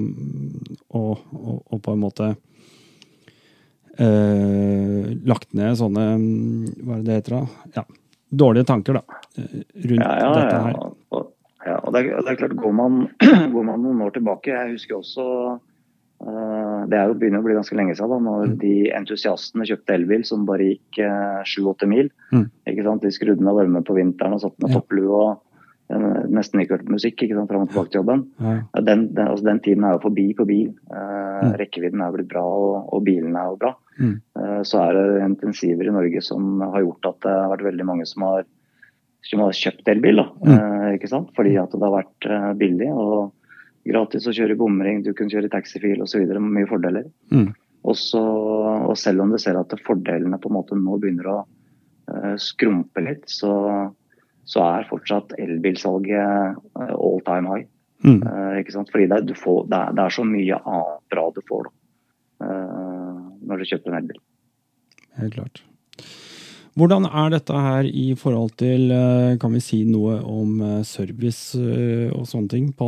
og, 0.90 1.20
og, 1.34 1.60
og, 1.68 1.82
på 1.84 1.94
en 1.94 2.02
måte 2.02 2.30
øh, 4.00 5.12
lagt 5.28 5.52
ned 5.58 5.76
sånne 5.80 6.06
mm, 6.22 6.72
Hva 6.80 6.98
er 6.98 7.04
det 7.04 7.10
det 7.10 7.20
heter, 7.20 7.36
da? 7.36 7.74
Ja, 7.78 7.86
dårlige 8.44 8.70
tanker, 8.72 9.02
da. 9.02 9.22
Eh, 9.38 9.60
rundt 9.92 10.08
ja, 10.08 10.16
ja, 10.24 10.32
dette 10.40 10.64
her. 10.68 10.80
Ja, 11.64 11.78
og, 11.80 11.94
det, 11.96 12.00
er, 12.04 12.24
det 12.24 12.34
er 12.34 12.40
klart, 12.42 12.58
går 12.60 12.74
man, 12.76 13.06
går 13.54 13.70
man, 13.70 13.86
noen 13.86 14.02
år 14.04 14.18
tilbake 14.18 14.52
Jeg 14.52 14.74
husker 14.74 15.00
også 15.00 15.28
Det 16.24 16.98
er 16.98 17.10
jo 17.10 17.16
begynner 17.20 17.42
å 17.42 17.46
bli 17.46 17.56
ganske 17.58 17.76
lenge 17.76 17.96
siden 17.98 18.12
da 18.12 18.20
når 18.24 18.52
mm. 18.54 18.58
de 18.62 18.74
entusiastene 18.96 19.66
kjøpte 19.68 19.96
elbil 19.98 20.24
som 20.28 20.46
bare 20.48 20.74
gikk 20.74 21.00
sju-åtte 21.50 21.88
uh, 21.88 21.92
mil. 21.92 22.12
Mm. 22.32 22.46
ikke 22.70 22.86
sant? 22.86 23.04
De 23.04 23.12
skrudde 23.12 23.44
ned 23.44 23.58
varme 23.58 23.82
på 23.88 23.96
vinteren 23.98 24.38
og 24.38 24.44
satt 24.44 24.56
med 24.60 24.72
ja. 24.72 24.80
topplue. 24.80 25.24
og 25.24 25.42
nesten 26.34 26.62
ikke 26.62 26.78
hørte 26.78 26.94
musikk 26.94 27.24
ikke 27.26 27.36
sant, 27.38 27.50
fram 27.52 27.66
og 27.66 27.72
tilbake 27.72 27.92
til 27.92 28.02
jobben. 28.02 28.24
Ja. 28.40 28.56
Den, 28.80 29.08
den, 29.14 29.28
altså, 29.28 29.46
den, 29.46 29.62
tiden 29.66 29.86
er 29.86 29.98
jo 29.98 30.04
forbi 30.08 30.26
på 30.38 30.46
bil. 30.50 30.72
Uh, 30.90 31.44
mm. 31.44 31.54
Rekkevidden 31.62 32.04
er 32.04 32.16
blitt 32.16 32.32
bra, 32.32 32.44
og, 32.44 32.90
og 32.96 33.06
bilene 33.06 33.40
er 33.40 33.52
jo 33.52 33.60
bra. 33.62 33.74
Mm. 34.00 34.16
Uh, 34.40 34.60
så 34.68 34.82
er 34.86 34.98
det 34.98 35.28
intensiver 35.28 35.90
i 35.90 35.96
Norge 35.96 36.24
som 36.26 36.64
har 36.64 36.82
gjort 36.86 37.12
at 37.12 37.22
det 37.28 37.36
har 37.36 37.54
vært 37.54 37.68
veldig 37.70 37.88
mange 37.90 38.08
som 38.10 38.26
har, 38.30 38.48
som 39.28 39.44
har 39.44 39.60
kjøpt 39.60 39.94
elbil. 39.94 40.24
Da, 40.24 40.28
mm. 40.48 40.98
ikke 40.98 41.12
sant? 41.12 41.32
Fordi 41.38 41.56
at 41.62 41.76
det 41.76 41.84
har 41.84 41.98
vært 42.00 42.30
billig 42.60 42.92
og 42.94 43.34
gratis 43.86 44.28
å 44.30 44.36
kjøre 44.36 44.58
bomring, 44.60 45.02
du 45.04 45.12
kan 45.18 45.32
kjøre 45.32 45.52
taxifil 45.52 46.04
osv. 46.06 46.24
mye 46.40 46.70
fordeler. 46.70 47.10
Mm. 47.34 47.52
Også, 47.84 48.22
og 48.88 48.96
selv 48.98 49.26
om 49.26 49.34
du 49.34 49.40
ser 49.42 49.60
at 49.60 49.74
fordelene 49.84 50.40
på 50.40 50.52
en 50.52 50.56
måte 50.56 50.78
nå 50.80 50.96
begynner 51.02 51.28
å 51.34 51.42
skrumpe 52.40 53.04
litt, 53.04 53.26
så 53.32 53.52
så 54.46 54.64
er 54.66 54.90
fortsatt 54.90 55.36
elbilsalget 55.40 56.58
uh, 56.76 56.96
all 56.98 57.22
time 57.28 57.50
high. 57.52 57.68
Mm. 58.04 58.20
Uh, 58.20 58.60
ikke 58.60 58.76
sant? 58.76 58.92
Fordi 58.92 59.08
det, 59.12 59.38
får, 59.40 59.64
det, 59.72 59.80
er, 59.80 59.96
det, 59.96 60.06
er, 60.06 60.16
så 60.18 60.26
mye 60.28 60.60
annet 60.60 61.06
bra 61.14 61.30
du 61.32 61.40
får 61.48 61.70
da, 61.70 61.76
uh, 62.44 63.22
når 63.48 63.64
du 63.64 63.70
kjøper 63.72 63.92
en 63.92 64.00
elbil. 64.02 64.20
Helt 65.22 65.38
klart. 65.38 65.64
Hvordan 66.74 67.06
er 67.06 67.36
dette 67.36 67.54
her 67.54 67.86
i 67.86 68.16
forhold 68.18 68.56
til 68.58 68.90
Kan 69.38 69.54
vi 69.54 69.60
si 69.62 69.84
noe 69.86 70.16
om 70.26 70.56
service 70.82 71.54
og 71.54 72.24
sånne 72.26 72.50
ting 72.50 72.72
på? 72.74 72.88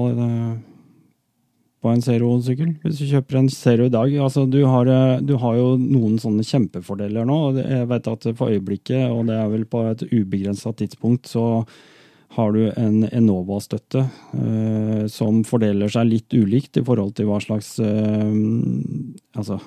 På 1.85 1.91
en 1.93 2.01
Zero-sykkel, 2.01 2.71
hvis 2.81 2.97
du 2.97 3.05
kjøper 3.11 3.37
en 3.37 3.49
Zero 3.53 3.85
i 3.85 3.93
dag. 3.93 4.13
Altså, 4.25 4.47
du, 4.49 4.63
har, 4.65 4.89
eh, 4.89 5.19
du, 5.21 5.35
har, 5.41 5.57
jo 5.59 5.75
noen 5.77 6.17
sånne 6.21 6.45
kjempefordeler 6.47 7.27
nå. 7.29 7.41
og 7.49 7.59
Jeg 7.61 7.89
vet 7.91 8.09
at 8.09 8.29
for 8.39 8.53
øyeblikket, 8.53 9.03
og 9.13 9.27
det 9.29 9.37
er 9.37 9.51
vel 9.51 9.67
på 9.69 9.83
et 9.91 10.01
ubegrensa 10.09 10.73
tidspunkt, 10.73 11.29
så 11.29 11.45
har 12.35 12.51
du 12.51 12.63
en 12.71 13.05
Enova-støtte 13.05 14.01
eh, 14.01 15.05
som 15.11 15.43
fordeler 15.47 15.91
seg 15.93 16.09
litt 16.09 16.33
ulikt 16.35 16.81
i 16.81 16.83
forhold 16.83 17.13
til 17.15 17.29
hva 17.29 17.37
slags 17.43 17.77
eh, 17.79 18.33
Altså, 19.35 19.59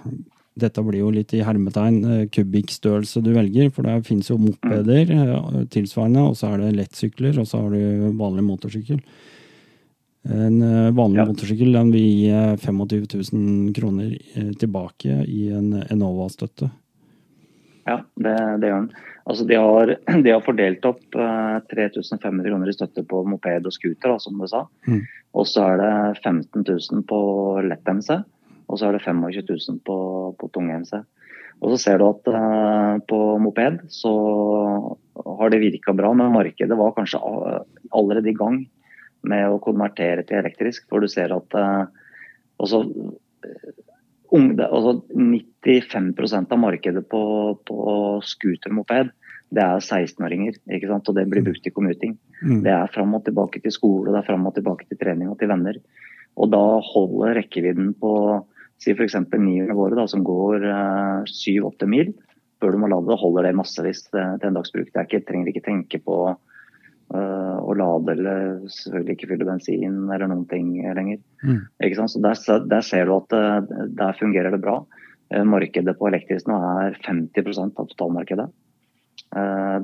dette 0.59 0.83
blir 0.85 1.03
jo 1.05 1.13
litt 1.15 1.33
i 1.37 1.45
hermetegn 1.47 1.99
eh, 2.03 2.27
kubikkstørrelse 2.35 3.23
du 3.25 3.33
velger, 3.37 3.71
for 3.75 3.87
det 3.87 4.03
finnes 4.09 4.29
jo 4.31 4.41
mopeder 4.43 5.13
uh, 5.15 5.65
tilsvarende, 5.71 6.25
og 6.31 6.39
så 6.39 6.53
er 6.53 6.65
det 6.65 6.77
lettsykler, 6.81 7.39
og 7.39 7.47
så 7.49 7.63
har 7.63 7.75
du 7.75 8.17
vanlig 8.19 8.45
motorsykkel. 8.49 9.03
En 10.27 10.63
eh, 10.63 10.91
vanlig 10.95 11.21
ja. 11.21 11.27
motorsykkel 11.29 11.73
den 11.73 11.93
vil 11.95 12.05
gi 12.05 12.57
25 12.65 12.97
eh, 12.99 13.05
000 13.33 13.75
kroner 13.77 14.13
eh, 14.35 14.53
tilbake 14.59 15.23
i 15.25 15.49
en 15.55 15.73
Enova-støtte. 15.89 16.71
Ja, 17.89 18.03
det, 18.21 18.35
det, 18.61 18.69
gjør 18.69 18.83
den. 18.83 18.89
Altså, 19.25 19.45
de, 19.49 19.57
har, 19.57 19.95
de 20.25 20.33
har 20.35 20.45
fordelt 20.45 20.89
opp 20.89 21.17
uh, 21.17 21.61
3500 21.71 22.49
kroner 22.51 22.69
i 22.69 22.77
støtte 22.77 23.05
på 23.09 23.23
moped 23.29 23.69
og 23.69 23.75
scooter, 23.75 24.13
da, 24.13 24.19
som 24.21 24.41
du 24.41 24.49
sa. 24.51 24.65
Mm. 24.89 25.05
Og 25.39 25.49
så 25.49 25.65
er 25.65 25.81
det 25.81 25.93
15 26.25 26.67
000 26.67 27.07
på 27.09 27.21
lett-MC, 27.65 28.11
og 28.69 28.81
så 28.81 28.89
er 28.89 28.99
det 28.99 29.05
25 29.07 29.47
000 29.49 29.81
på, 29.87 29.99
på 30.37 30.51
tung-MC. 30.53 30.99
Og 31.59 31.73
så 31.73 31.79
ser 31.81 32.03
du 32.03 32.09
at 32.11 32.29
uh, 32.35 32.99
på 33.09 33.21
moped 33.43 33.81
så 33.93 34.13
har 35.41 35.55
det 35.55 35.63
virka 35.65 35.97
bra, 35.97 36.13
men 36.17 36.35
markedet 36.35 36.77
var 36.77 36.93
kanskje 36.97 37.23
allerede 37.89 38.29
i 38.29 38.37
gang 38.37 38.67
med 39.27 39.49
å 39.51 39.61
konvertere 39.63 40.25
til 40.27 40.41
elektrisk. 40.41 40.87
For 40.91 41.03
du 41.03 41.11
ser 41.11 41.35
at 41.35 41.57
uh, 41.59 41.87
også, 42.63 42.83
uh, 42.85 43.71
unge, 44.37 44.67
altså 44.67 44.99
95% 45.15 46.55
av 46.55 46.63
markedet 46.63 47.05
på, 47.11 47.23
på 47.69 47.79
scootermoped 48.27 49.15
det 49.49 49.65
er 49.65 49.81
16-åringer. 49.81 50.59
ikke 50.77 50.91
sant? 50.91 51.09
Og 51.09 51.17
det 51.17 51.25
blir 51.31 51.45
brukt 51.47 51.67
i 51.67 51.73
commuting. 51.73 52.19
Mm. 52.43 52.61
Det 52.67 52.73
er 52.75 52.93
fram 52.93 53.15
og 53.17 53.25
tilbake 53.25 53.63
til 53.65 53.73
skole, 53.73 54.13
det 54.13 54.21
er 54.21 54.29
fram 54.29 54.47
og 54.49 54.55
tilbake 54.59 54.89
til 54.89 55.01
trening 55.01 55.31
og 55.33 55.39
til 55.41 55.49
venner. 55.49 55.79
Og 56.39 56.51
da 56.53 56.65
holder 56.85 57.39
rekkevidden 57.41 57.95
på 57.99 58.13
si 58.79 58.93
f.eks. 58.93 59.17
nierne 59.41 59.75
våre, 59.75 59.97
da, 59.99 60.05
som 60.07 60.23
går 60.27 60.69
syv-åtte 61.33 61.89
uh, 61.89 61.91
mil 61.91 62.13
før 62.59 62.75
du 62.75 62.81
må 62.83 62.91
lade, 62.91 63.17
holder 63.19 63.49
det 63.49 63.57
massevis 63.59 64.05
til, 64.09 64.37
til 64.39 64.51
en 64.51 64.59
dagsbruk. 64.59 64.91
Det 64.93 65.07
ikke, 65.07 65.25
trenger 65.27 65.51
ikke 65.51 65.65
tenke 65.67 66.01
på 66.03 66.19
å 67.09 67.75
lade 67.77 68.13
eller 68.15 68.69
selvfølgelig 68.69 69.17
ikke 69.17 69.29
fylle 69.31 69.49
bensin 69.49 69.99
eller 70.13 70.29
noen 70.29 70.47
ting 70.51 70.71
lenger. 70.97 71.21
Mm. 71.41 71.61
Så 72.09 72.21
der, 72.21 72.41
der, 72.69 72.85
ser 72.85 73.09
du 73.09 73.15
at 73.17 73.37
uh, 73.37 73.85
der 73.97 74.19
fungerer 74.19 74.53
det 74.53 74.63
bra. 74.65 74.83
Uh, 75.33 75.45
markedet 75.49 75.97
på 75.99 76.09
elektrisk 76.11 76.51
nå 76.51 76.59
er 76.85 76.99
50% 77.07 77.81
av 77.81 77.93
totalmarkedet. 77.93 78.49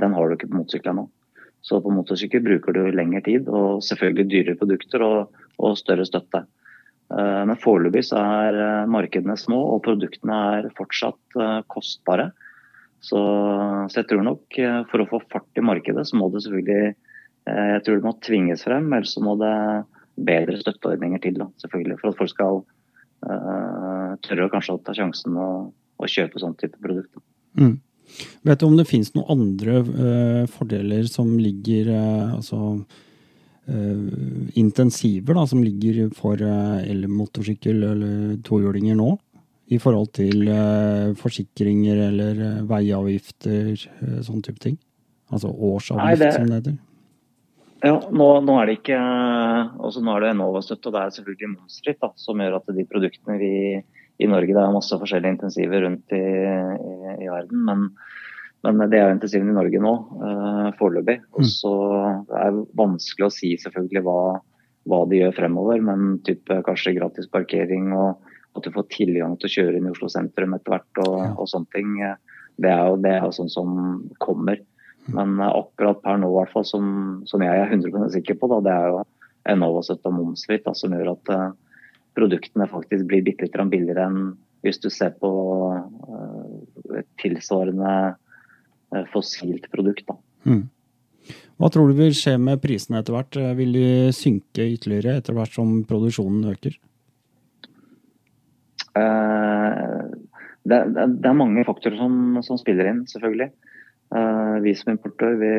den 0.00 0.14
har 0.16 0.28
du 0.28 0.34
ikke 0.34 0.48
på 0.48 0.56
motorsykkel 0.56 0.92
ennå. 0.92 1.08
Så 1.64 1.80
på 1.82 1.92
motorsykkel 1.92 2.44
bruker 2.44 2.76
du 2.76 2.92
lengre 2.92 3.20
tid 3.24 3.48
og 3.48 3.82
selvfølgelig 3.84 4.28
dyrere 4.30 4.60
produkter 4.60 5.02
og, 5.04 5.40
og 5.58 5.74
større 5.76 6.06
støtte. 6.08 6.44
Men 7.10 7.60
foreløpig 7.60 8.06
så 8.08 8.20
er 8.20 8.88
markedene 8.88 9.36
små 9.36 9.58
og 9.74 9.82
produktene 9.84 10.38
er 10.56 10.70
fortsatt 10.78 11.36
kostbare. 11.68 12.30
Så, 13.04 13.20
så, 13.20 13.98
jeg 13.98 14.08
tror 14.08 14.24
nok 14.24 14.60
for 14.92 15.04
å 15.04 15.08
få 15.10 15.20
fart 15.32 15.60
i 15.60 15.66
markedet, 15.66 16.06
så 16.08 16.20
må 16.20 16.30
det 16.32 16.44
selvfølgelig 16.46 16.94
Eh, 16.94 17.03
jeg 17.44 17.82
tror 17.84 17.98
det 17.98 18.06
må 18.06 18.14
tvinges 18.24 18.64
frem, 18.64 18.86
ellers 18.96 19.12
så 19.16 19.20
må 19.24 19.34
det 19.40 19.54
bedre 20.16 20.58
støtteordninger 20.60 21.22
til. 21.22 21.38
Da, 21.42 21.48
selvfølgelig, 21.62 21.98
For 22.00 22.12
at 22.12 22.20
folk 22.20 22.32
skal 22.32 22.60
uh, 23.28 24.12
tørre 24.24 24.50
kanskje 24.52 24.76
å 24.76 24.82
ta 24.84 24.94
sjansen 24.96 25.36
og, 25.40 25.72
og 26.00 26.10
kjøpe 26.10 26.42
sånn 26.42 26.56
type 26.60 26.78
produkt. 26.82 27.12
Mm. 27.58 27.78
Vet 28.44 28.60
du 28.60 28.66
om 28.68 28.76
det 28.78 28.86
finnes 28.88 29.14
noen 29.16 29.30
andre 29.32 29.80
uh, 29.88 30.44
fordeler 30.52 31.08
som 31.10 31.34
ligger 31.40 31.90
uh, 31.94 32.38
altså 32.38 32.76
intensiver 34.60 35.38
da, 35.38 35.46
som 35.48 35.62
ligger 35.64 36.10
for 36.12 36.36
elmotorsykkel 36.36 37.78
eller 37.94 38.34
tohjulinger 38.44 38.98
nå? 38.98 39.14
I 39.72 39.78
forhold 39.80 40.10
til 40.18 40.50
forsikringer 41.16 42.02
eller 42.10 42.42
veiavgifter, 42.68 43.70
sånn 44.20 44.44
type 44.44 44.60
ting? 44.60 44.76
Altså 45.32 45.48
årsavgift, 45.48 46.04
Nei, 46.04 46.18
det... 46.20 46.28
som 46.36 46.52
det 46.52 46.58
heter. 46.58 46.76
Ja, 47.84 47.98
nå, 48.08 48.26
nå, 48.40 48.54
er 48.60 48.70
det 48.70 48.78
ikke 48.78 48.98
altså 48.98 50.00
Nå 50.00 50.14
er 50.14 50.24
det 50.24 50.30
Enova-støtte, 50.32 50.88
og 50.88 50.94
det 50.94 51.02
er 51.02 51.14
selvfølgelig 51.18 51.50
momsfritt, 51.52 52.06
som 52.22 52.40
gjør 52.40 52.58
at 52.58 52.72
de 52.76 52.86
produktene 52.88 53.36
vi 53.40 53.54
i 54.22 54.28
Norge 54.30 54.54
Det 54.54 54.62
er 54.62 54.72
masse 54.76 54.96
forskjellige 55.00 55.36
intensiver 55.36 55.84
rundt 55.84 56.14
i, 56.14 56.22
i, 56.22 57.14
i 57.26 57.28
verden, 57.28 57.64
men, 57.66 57.86
men, 58.64 58.84
det 58.88 59.00
er 59.00 59.08
jo 59.08 59.16
intensivene 59.16 59.52
i 59.52 59.56
Norge 59.58 59.80
nå, 59.82 59.94
uh, 60.22 60.68
foreløpig. 60.78 61.18
Mm. 61.26 61.40
Og 61.40 61.48
så 61.50 61.72
er 62.38 62.54
det 62.54 62.66
vanskelig 62.78 63.26
å 63.26 63.32
si 63.34 63.50
selvfølgelig 63.60 64.04
hva, 64.06 64.20
hva 64.88 65.00
de 65.10 65.18
gjør 65.20 65.34
fremover, 65.40 65.82
men 65.84 66.20
type 66.24 66.60
kanskje 66.68 66.94
gratis 67.00 67.28
parkering 67.32 67.90
og 67.96 68.22
at 68.54 68.64
du 68.64 68.70
får 68.70 68.86
tilgang 68.94 69.34
til 69.36 69.50
å 69.50 69.54
kjøre 69.56 69.80
inn 69.80 69.88
i 69.90 69.92
Oslo 69.92 70.08
sentrum 70.12 70.54
etter 70.54 70.76
hvert 70.76 71.02
og, 71.02 71.16
og 71.42 71.50
sånne 71.50 71.74
ting. 71.74 71.98
Det 72.54 72.70
er 72.70 72.86
jo 72.86 73.00
det 73.02 73.16
er 73.18 73.26
sånn 73.34 73.50
som 73.50 73.74
kommer. 74.22 74.62
Men 75.12 75.40
eh, 75.40 75.50
akkurat 75.50 76.00
per 76.04 76.18
nå, 76.20 76.30
hvert 76.32 76.52
fall, 76.54 76.66
som, 76.68 76.86
som, 77.28 77.42
jeg 77.44 77.60
er 77.60 77.72
100% 77.76 78.14
sikker 78.16 78.38
på, 78.40 78.48
da, 78.52 78.60
det 78.64 78.74
er 78.74 78.92
jo 78.92 79.02
Enova-støtta 79.54 80.12
momsfritt, 80.14 80.68
som 80.72 80.94
gjør 80.96 81.10
at 81.10 81.30
uh, 81.34 81.48
produktene 82.16 82.64
faktisk 82.70 83.04
blir 83.10 83.24
bitte 83.26 83.44
litt 83.44 83.58
billigere 83.68 84.06
enn 84.08 84.22
hvis 84.64 84.78
du 84.80 84.86
ser 84.88 85.12
på 85.20 85.28
uh, 85.28 86.94
et 86.96 87.08
tilsvarende 87.20 87.90
uh, 88.14 89.02
fossilt 89.12 89.68
produkt. 89.74 90.06
Da. 90.08 90.16
Mm. 90.48 90.62
Hva 91.60 91.68
tror 91.68 91.92
du 91.92 91.98
vil 91.98 92.16
skje 92.16 92.38
med 92.40 92.62
prisene 92.64 93.02
etter 93.02 93.12
hvert? 93.18 93.36
Vil 93.60 93.76
de 93.76 93.86
synke 94.16 94.64
ytterligere 94.64 95.18
etter 95.20 95.36
hvert 95.36 95.52
som 95.52 95.76
produksjonen 95.88 96.48
øker? 96.54 96.80
Det, 100.64 100.78
det, 100.94 101.06
det, 101.20 101.28
er 101.28 101.36
mange 101.36 101.64
faktorer 101.68 101.98
som, 102.00 102.40
som 102.46 102.56
spiller 102.60 102.88
inn, 102.88 103.04
selvfølgelig. 103.10 103.50
Uh, 104.12 104.60
vi 104.62 104.74
som 104.76 104.92
importør, 104.92 105.34
vi, 105.40 105.50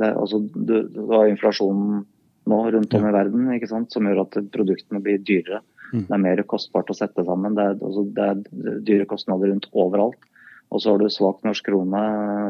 det, 0.00 0.10
altså, 0.16 0.40
du, 0.54 0.76
du, 0.90 1.00
har 1.12 1.28
inflasjonen 1.30 2.04
nå 2.50 2.60
rundt 2.74 2.94
om 2.96 3.06
i 3.08 3.14
verden 3.14 3.52
ikke 3.54 3.70
sant, 3.70 3.92
som 3.92 4.08
gjør 4.08 4.24
at 4.24 4.38
produktene 4.52 5.02
blir 5.04 5.20
dyrere. 5.22 5.60
Mm. 5.92 6.06
Det 6.08 6.16
er 6.16 6.22
mer 6.24 6.42
kostbart 6.50 6.90
å 6.90 6.96
sette 6.96 7.24
sammen. 7.26 7.54
Det 7.56 7.64
er, 7.64 7.76
altså, 7.78 8.06
det 8.16 8.24
er 8.30 8.80
dyre 8.88 9.08
kostnader 9.08 9.52
rundt 9.52 9.68
overalt. 9.72 10.18
Og 10.74 10.82
så 10.82 10.90
har 10.90 10.98
du 10.98 11.12
svak 11.12 11.44
norsk 11.46 11.68
krone, 11.68 12.02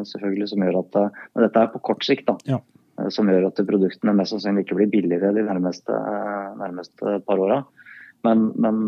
selvfølgelig, 0.08 0.48
som 0.48 0.64
gjør 0.64 0.80
at 0.80 0.98
Men 1.02 1.44
dette 1.44 1.60
er 1.60 1.72
på 1.74 1.82
kort 1.84 2.06
sikt, 2.06 2.30
da. 2.30 2.38
Ja. 2.48 2.60
Som 3.12 3.28
gjør 3.28 3.50
at 3.50 3.60
produktene 3.68 4.14
mest 4.16 4.32
sannsynlig 4.32 4.64
ikke 4.64 4.78
blir 4.78 4.92
billigere 4.92 5.34
de 5.34 5.44
nærmeste, 5.44 5.98
nærmeste 6.60 7.18
par 7.26 7.42
åra. 7.42 7.58
Men, 8.24 8.46
men 8.56 8.86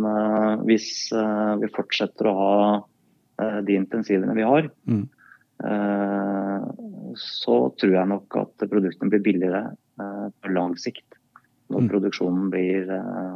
hvis 0.65 1.11
vi 1.13 1.73
fortsetter 1.75 2.31
å 2.31 2.37
ha 2.39 2.55
de 3.67 3.77
intensivene 3.77 4.37
vi 4.39 4.47
har, 4.47 4.71
mm. 4.89 5.03
Så 7.21 7.59
tror 7.81 7.95
jeg 7.99 8.11
nok 8.13 8.41
at 8.41 8.67
produktene 8.71 9.13
blir 9.13 9.25
billigere 9.25 9.63
på 9.97 10.53
lang 10.53 10.75
sikt 10.81 11.17
når 11.73 11.83
mm. 11.83 11.89
produksjonen 11.91 12.51
blir, 12.53 12.91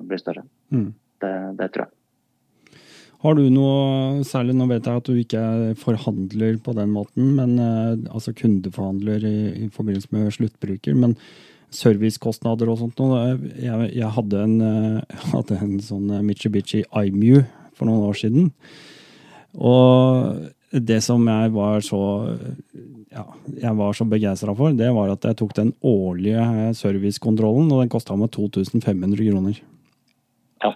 blir 0.06 0.20
større. 0.20 0.44
Mm. 0.70 0.90
Det, 1.20 1.32
det, 1.58 1.68
tror 1.74 1.86
jeg. 1.86 2.80
Har 3.20 3.36
du 3.36 3.42
noe 3.52 4.24
særlig, 4.24 4.54
nå 4.56 4.68
vet 4.70 4.86
jeg 4.88 5.02
at 5.02 5.08
du 5.08 5.18
ikke 5.20 5.42
forhandler 5.80 6.60
på 6.64 6.74
den 6.78 6.92
måten, 6.94 7.34
men 7.36 7.56
eh, 7.60 7.96
altså 8.08 8.32
kundeforhandler 8.36 9.26
i, 9.28 9.36
i 9.66 9.70
forbindelse 9.74 10.12
med 10.14 10.30
sluttbruker, 10.36 10.96
men 10.96 11.16
servicekostnader 11.74 12.70
og 12.70 12.80
sånt 12.80 13.02
noe. 13.02 13.34
Jeg, 13.60 13.90
jeg 13.98 14.14
hadde, 14.16 14.46
en, 14.46 14.56
hadde 15.34 15.58
en 15.60 15.76
sånn 15.84 16.14
Mitsubishi 16.26 16.84
iMU 16.86 17.42
for 17.76 17.90
noen 17.90 18.08
år 18.08 18.18
siden. 18.22 18.50
Og 19.58 20.48
det 20.70 21.00
som 21.02 21.26
jeg 21.26 21.52
var 21.54 21.82
så 21.82 22.00
ja, 23.10 23.24
jeg 23.58 23.74
var 23.78 23.96
så 23.96 24.06
begeistra 24.06 24.54
for, 24.54 24.74
det 24.76 24.90
var 24.94 25.10
at 25.12 25.24
jeg 25.26 25.38
tok 25.40 25.56
den 25.56 25.72
årlige 25.82 26.70
servicekontrollen, 26.78 27.70
og 27.74 27.82
den 27.82 27.90
kosta 27.92 28.14
meg 28.18 28.30
2500 28.36 29.18
kroner. 29.18 29.58
Ja. 30.62 30.74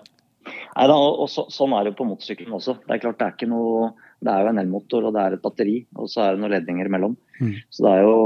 Neida, 0.75 0.97
og 0.97 1.29
så, 1.31 1.47
Sånn 1.55 1.77
er 1.79 1.87
det 1.87 1.94
på 1.99 2.07
motorsykkelen 2.09 2.57
også. 2.57 2.81
Det 2.83 2.97
er 2.97 3.05
klart 3.05 3.20
det 3.20 3.29
er 3.29 3.37
ikke 3.37 3.51
noe, 3.53 3.92
det 4.25 4.33
er 4.33 4.42
jo 4.42 4.51
en 4.51 4.61
elmotor 4.64 5.07
og 5.07 5.14
det 5.14 5.23
er 5.23 5.37
et 5.37 5.44
batteri, 5.44 5.79
og 5.94 6.11
så 6.11 6.25
er 6.25 6.35
det 6.35 6.42
noen 6.42 6.55
ledninger 6.57 6.90
imellom. 6.90 7.16
Mm. 7.38 7.55
Så 7.70 7.87
det 7.87 7.94
er 7.94 8.05
jo 8.09 8.18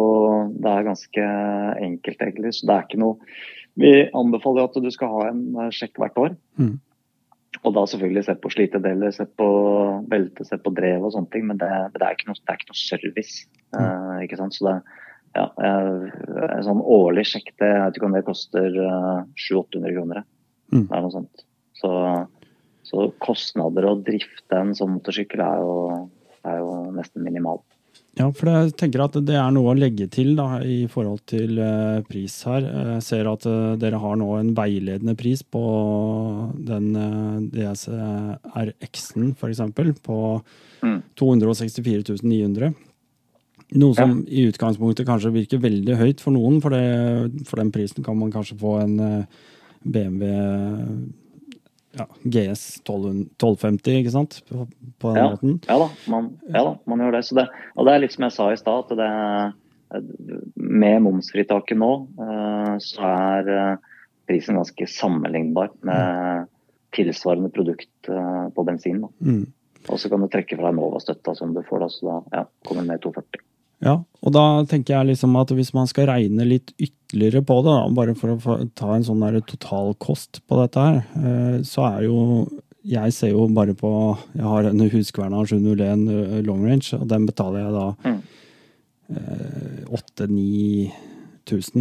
det 0.57 0.73
er 0.73 0.89
ganske 0.89 1.29
enkelt, 1.91 2.25
egentlig. 2.25 2.55
Så 2.57 2.69
det 2.69 2.75
er 2.75 2.89
ikke 2.89 3.03
noe 3.05 3.33
Vi 3.79 3.91
anbefaler 4.17 4.67
at 4.67 4.77
du 4.83 4.89
skal 4.91 5.13
ha 5.13 5.27
en 5.29 5.43
eh, 5.55 5.75
sjekk 5.75 6.01
hvert 6.01 6.17
år. 6.19 6.33
Mm. 6.59 6.79
Og 7.63 7.75
da 7.75 7.85
selvfølgelig 7.91 8.25
se 8.27 8.35
på 8.41 8.51
slitedeler, 8.51 9.13
se 9.15 9.27
på 9.39 9.49
belte, 10.11 10.47
se 10.47 10.59
på 10.63 10.73
drev 10.75 11.05
og 11.07 11.15
sånne 11.15 11.31
ting. 11.35 11.47
Men 11.51 11.61
det, 11.61 11.69
det, 11.95 12.03
er, 12.03 12.17
ikke 12.17 12.31
noe, 12.31 12.41
det 12.41 12.55
er 12.55 12.59
ikke 12.59 12.73
noe 12.73 12.81
service. 12.81 13.47
Uh, 13.77 14.17
ikke 14.25 14.39
sant? 14.41 14.57
Så 14.57 14.65
det, 14.69 14.79
ja, 15.37 15.45
en 15.59 16.65
sånn 16.67 16.81
årlig 16.81 17.27
sjekk, 17.29 17.53
det, 17.61 17.69
jeg 17.69 17.85
vet 17.85 18.01
ikke 18.01 18.09
om 18.09 18.17
det 18.17 18.25
koster 18.27 18.81
uh, 18.81 19.23
700-800 19.37 19.95
kroner. 19.97 20.25
Mm. 20.73 20.85
Det 20.87 20.97
er 20.97 21.05
noe 21.05 21.15
sånt. 21.15 21.47
Så 21.79 21.93
så 22.89 23.09
kostnader 23.21 23.89
å 23.89 23.99
drifte 24.01 24.57
en 24.57 24.77
sånn 24.77 24.95
motorsykkel 24.97 25.43
er 25.45 25.61
jo, 25.61 25.75
er 26.49 26.63
jo 26.63 26.71
nesten 26.97 27.25
minimal. 27.27 27.61
Ja, 28.19 28.27
for 28.35 28.51
jeg 28.51 28.73
tenker 28.79 29.05
at 29.05 29.15
det 29.29 29.37
er 29.39 29.51
noe 29.55 29.73
å 29.73 29.79
legge 29.79 30.09
til 30.11 30.33
da, 30.39 30.59
i 30.65 30.89
forhold 30.91 31.21
til 31.29 31.61
uh, 31.61 32.01
pris 32.09 32.35
her. 32.49 32.65
Jeg 32.97 33.05
ser 33.07 33.29
at 33.31 33.47
uh, 33.47 33.77
dere 33.79 34.01
har 34.03 34.17
nå 34.19 34.29
en 34.41 34.51
veiledende 34.57 35.15
pris 35.19 35.45
på 35.47 35.63
den 36.71 36.89
uh, 36.99 37.39
DSRX-en 37.53 39.37
f.eks. 39.37 39.63
på 40.03 40.19
mm. 40.83 40.99
264 41.21 42.19
900. 42.25 42.73
Noe 43.77 43.93
som 43.97 44.19
ja. 44.23 44.33
i 44.33 44.49
utgangspunktet 44.49 45.09
kanskje 45.09 45.35
virker 45.35 45.61
veldig 45.61 45.99
høyt 46.01 46.23
for 46.25 46.33
noen. 46.33 46.61
For, 46.65 46.73
det, 46.73 47.45
for 47.49 47.61
den 47.61 47.73
prisen 47.75 48.07
kan 48.07 48.17
man 48.17 48.33
kanskje 48.33 48.57
få 48.61 48.79
en 48.81 48.95
BMW 49.85 50.31
ja, 51.99 52.07
GS 52.23 52.81
1250, 52.81 53.99
ikke 54.01 54.13
sant? 54.15 54.39
På, 54.49 54.67
på 55.01 55.13
den 55.13 55.21
ja, 55.21 55.31
måten. 55.33 55.57
Ja 55.67 55.79
da, 55.83 55.89
man, 56.13 56.31
ja 56.49 56.65
da, 56.65 56.75
man 56.89 57.03
gjør 57.05 57.17
det. 57.17 57.23
det. 57.41 57.47
Og 57.75 57.89
det 57.89 57.95
er 57.95 58.05
litt 58.05 58.15
som 58.15 58.27
jeg 58.29 58.37
sa 58.37 58.49
i 58.53 58.61
stad, 58.61 58.93
at 58.93 59.01
det, 59.01 60.05
med 60.55 61.03
momsfritaket 61.05 61.81
nå, 61.81 61.93
eh, 62.27 62.75
så 62.85 63.09
er 63.09 63.53
eh, 63.55 63.95
prisen 64.29 64.59
ganske 64.61 64.89
sammenlignbar 64.93 65.73
med 65.89 66.49
tilsvarende 66.97 67.51
produkt 67.55 68.13
eh, 68.13 68.47
på 68.55 68.67
bensin. 68.69 69.05
Mm. 69.21 69.47
Og 69.89 70.01
så 70.01 70.11
kan 70.13 70.21
du 70.21 70.29
trekke 70.31 70.59
fra 70.59 70.73
Enova-støtta 70.75 71.35
som 71.39 71.55
du 71.57 71.63
får, 71.65 71.85
da, 71.85 71.93
så 71.93 72.09
da 72.09 72.41
ja, 72.41 72.49
kommer 72.67 72.85
den 72.85 72.93
ned 72.93 73.05
240. 73.07 73.45
Ja, 73.85 73.95
og 74.27 74.35
da 74.35 74.45
tenker 74.67 74.97
jeg 74.97 75.13
liksom 75.13 75.37
at 75.39 75.53
hvis 75.55 75.71
man 75.77 75.87
skal 75.87 76.09
regne 76.11 76.47
litt 76.49 76.73
ytterligere 76.83 77.45
på 77.47 77.61
det, 77.63 77.75
da, 77.77 77.85
bare 77.95 78.15
for 78.19 78.35
å 78.35 78.57
ta 78.79 78.95
en 78.97 79.07
sånn 79.07 79.23
totalkost 79.47 80.41
på 80.51 80.59
dette 80.59 80.87
her, 80.87 80.99
eh, 81.21 81.61
så 81.67 81.87
er 81.93 82.09
jo 82.09 82.19
Jeg 82.89 83.13
ser 83.13 83.35
jo 83.35 83.49
bare 83.53 83.75
på 83.75 83.91
Jeg 84.35 84.47
har 84.47 84.65
en 84.65 84.81
Husqvarna 84.81 85.45
701 85.47 86.09
eh, 86.09 86.43
long 86.47 86.65
range, 86.65 86.95
og 86.97 87.07
den 87.11 87.27
betaler 87.27 87.61
jeg 87.61 87.73
da 87.75 87.87
mm. 88.09 88.21
8000-9000, 89.95 90.91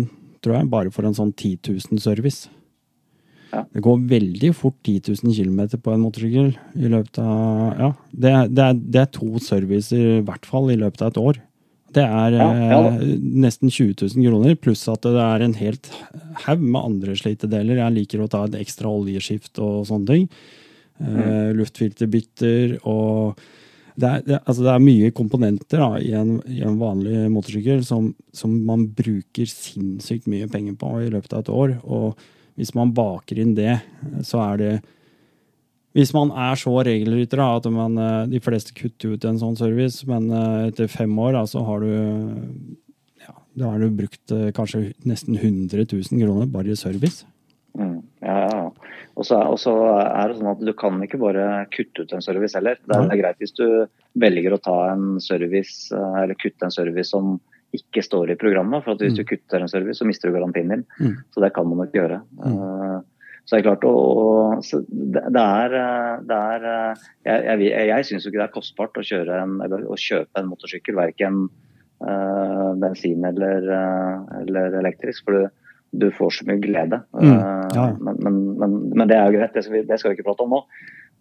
eh, 0.04 0.08
tror 0.42 0.56
jeg, 0.56 0.70
bare 0.70 0.92
for 0.92 1.06
en 1.06 1.18
sånn 1.18 1.34
10 1.34 1.58
000 1.92 2.00
service. 2.00 2.50
Ja. 3.52 3.64
Det 3.74 3.82
går 3.82 4.06
veldig 4.10 4.54
fort 4.56 4.78
10 4.84 5.16
000 5.24 5.34
km 5.34 5.80
på 5.82 5.94
en 5.94 6.04
motorsykkel 6.04 6.54
i 6.76 6.92
løpet 6.92 7.20
av 7.24 7.80
Ja, 7.80 7.92
det, 8.12 8.34
det, 8.54 8.64
er, 8.64 8.74
det 8.78 9.02
er 9.02 9.14
to 9.16 9.40
servicer 9.44 10.20
i 10.20 10.26
hvert 10.28 10.46
fall 10.46 10.70
i 10.72 10.80
løpet 10.80 11.02
av 11.02 11.14
et 11.14 11.22
år. 11.22 11.42
Det 11.96 12.04
er 12.04 12.36
ja, 12.36 12.48
ja, 12.68 12.80
eh, 12.90 13.14
nesten 13.18 13.72
20 13.72 13.96
000 14.02 14.26
kroner, 14.28 14.56
pluss 14.60 14.84
at 14.92 15.06
det 15.08 15.24
er 15.24 15.44
en 15.46 15.56
helt 15.58 15.90
haug 16.44 16.64
med 16.64 16.82
andre 16.82 17.16
slitedeler. 17.18 17.80
Jeg 17.80 17.96
liker 17.96 18.24
å 18.24 18.32
ta 18.32 18.44
et 18.48 18.58
ekstra 18.60 18.92
oljeskift 18.92 19.62
og 19.64 19.86
sånne 19.90 20.10
ting. 20.12 20.28
Eh, 21.00 21.08
mm. 21.08 21.56
luftfilterbytter 21.62 22.80
og 22.90 23.40
det 23.98 24.10
er, 24.10 24.26
det, 24.28 24.38
altså 24.44 24.62
det 24.62 24.74
er, 24.76 24.84
mye 24.84 25.14
komponenter 25.16 25.82
da, 25.82 25.88
i, 25.98 26.12
en, 26.14 26.36
i, 26.46 26.60
en, 26.62 26.76
vanlig 26.78 27.24
motorsykkel 27.34 27.80
som, 27.86 28.12
som, 28.36 28.52
man 28.68 28.84
bruker 28.94 29.50
sinnssykt 29.50 30.28
mye 30.30 30.46
penger 30.54 30.76
på 30.78 30.92
i 31.02 31.10
løpet 31.10 31.34
av 31.34 31.42
et 31.42 31.50
år. 31.50 31.74
Og 31.82 32.20
hvis 32.62 32.76
man 32.78 32.94
baker 32.98 33.42
inn 33.42 33.56
det, 33.58 33.80
så 34.28 34.44
er 34.52 34.62
det 34.62 34.74
hvis 35.98 36.14
man 36.14 36.30
er 36.38 36.58
så 36.60 36.76
regelrytter 36.86 37.42
at 37.42 37.66
man, 37.74 37.98
eh, 37.98 38.28
de 38.30 38.42
fleste 38.44 38.76
kutter 38.78 39.16
ut 39.16 39.26
en 39.26 39.40
sånn 39.42 39.58
service, 39.58 40.06
men 40.10 40.30
eh, 40.30 40.68
etter 40.70 40.92
fem 40.92 41.16
år 41.18 41.34
da, 41.34 41.46
så 41.50 41.64
har 41.66 41.82
du 41.82 41.90
ja, 43.24 43.34
da 43.58 43.72
har 43.72 43.82
du 43.82 43.96
brukt 43.98 44.36
eh, 44.36 44.52
kanskje 44.54 44.92
nesten 45.10 45.40
100 45.40 45.88
000 45.90 46.22
kroner 46.22 46.52
bare 46.54 46.76
i 46.76 46.78
service. 46.78 47.26
Mm, 47.78 47.98
ja, 48.22 48.38
ja. 48.46 48.62
Og 49.18 49.26
så 49.26 49.40
er 49.42 50.30
det 50.30 50.38
sånn 50.38 50.52
at 50.52 50.62
du 50.62 50.74
kan 50.78 51.02
ikke 51.02 51.18
bare 51.18 51.66
kutte 51.74 52.06
ut 52.06 52.14
en 52.14 52.22
service 52.22 52.54
heller. 52.54 52.78
Det 52.84 52.94
er, 52.94 53.08
det 53.10 53.16
er 53.16 53.22
greit 53.24 53.42
hvis 53.42 53.58
du 53.58 53.66
velger 54.22 54.54
å 54.54 54.62
ta 54.62 54.78
en 54.92 55.18
service, 55.22 55.90
eller 55.90 56.38
kutte 56.38 56.70
en 56.70 56.74
service 56.74 57.10
som 57.10 57.40
ikke 57.74 58.04
står 58.06 58.36
i 58.36 58.38
programmet. 58.38 58.86
For 58.86 58.94
at 58.94 59.02
hvis 59.02 59.16
mm. 59.16 59.20
du 59.24 59.30
kutter 59.34 59.66
en 59.66 59.74
service, 59.74 59.98
så 59.98 60.06
mister 60.06 60.30
du 60.30 60.38
garantien 60.38 60.70
din. 60.70 60.86
Mm. 61.02 61.18
Så 61.34 61.42
det 61.42 61.50
kan 61.58 61.66
man 61.66 61.82
nok 61.82 61.98
gjøre. 61.98 62.22
Mm. 62.46 63.02
Så 63.48 63.56
det 63.56 63.62
er 63.62 63.68
klart 63.70 63.86
å, 63.88 63.96
det, 64.60 65.22
er, 65.40 65.76
det 66.28 66.38
er 66.38 66.66
Jeg, 66.68 67.62
jeg, 67.64 67.86
jeg 67.88 68.08
syns 68.10 68.28
ikke 68.28 68.42
det 68.42 68.48
er 68.50 68.52
kostbart 68.58 69.00
å, 69.00 69.06
en, 69.08 69.56
å 69.88 69.96
kjøpe 69.96 70.42
en 70.42 70.50
motorsykkel, 70.52 70.98
verken 71.00 71.46
uh, 72.04 72.74
bensin 72.82 73.24
eller, 73.26 73.64
uh, 73.72 74.42
eller, 74.42 74.76
elektrisk. 74.82 75.24
For 75.24 75.38
du, 75.38 75.72
du, 76.04 76.10
får 76.12 76.40
så 76.40 76.50
mye 76.50 76.60
glede. 76.60 77.02
Mm, 77.16 77.32
ja. 77.32 77.88
uh, 77.88 77.98
men, 78.04 78.20
men, 78.20 78.40
men, 78.60 78.78
men, 78.92 79.08
det 79.08 79.16
er 79.16 79.30
jo 79.30 79.40
greit, 79.40 79.56
det 79.56 79.64
skal 79.64 79.80
vi, 79.80 79.84
det 79.88 80.00
skal 80.02 80.12
vi 80.12 80.20
ikke 80.20 80.28
prate 80.30 80.48
om 80.48 80.58
nå. 80.58 80.64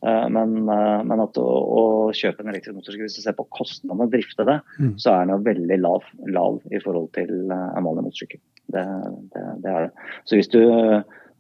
Men, 0.07 0.59
men, 0.69 1.21
at 1.23 1.39
å, 1.41 1.45
å, 1.49 1.83
kjøpe 2.15 2.45
en 2.45 2.51
elektrisk 2.53 2.77
motorsykkel, 2.77 3.09
hvis 3.09 3.17
du 3.17 3.25
ser 3.25 3.35
på 3.35 3.47
kostnadene 3.57 4.05
å 4.05 4.11
drifte 4.13 4.45
det, 4.47 4.59
mm. 4.77 4.91
så 5.01 5.15
er 5.15 5.25
den 5.25 5.33
jo 5.33 5.39
veldig 5.47 5.79
lav, 5.81 6.05
lav, 6.37 6.59
i 6.69 6.79
forhold 6.85 7.09
til 7.17 7.33
en 7.49 7.87
vanlig 7.89 8.05
motorsykkel. 8.05 8.43
Det, 8.77 8.85
det, 9.33 9.45
det, 9.65 9.73
er 9.73 9.89
det. 9.89 10.05
Så 10.29 10.39
hvis 10.39 10.53
du 10.53 10.61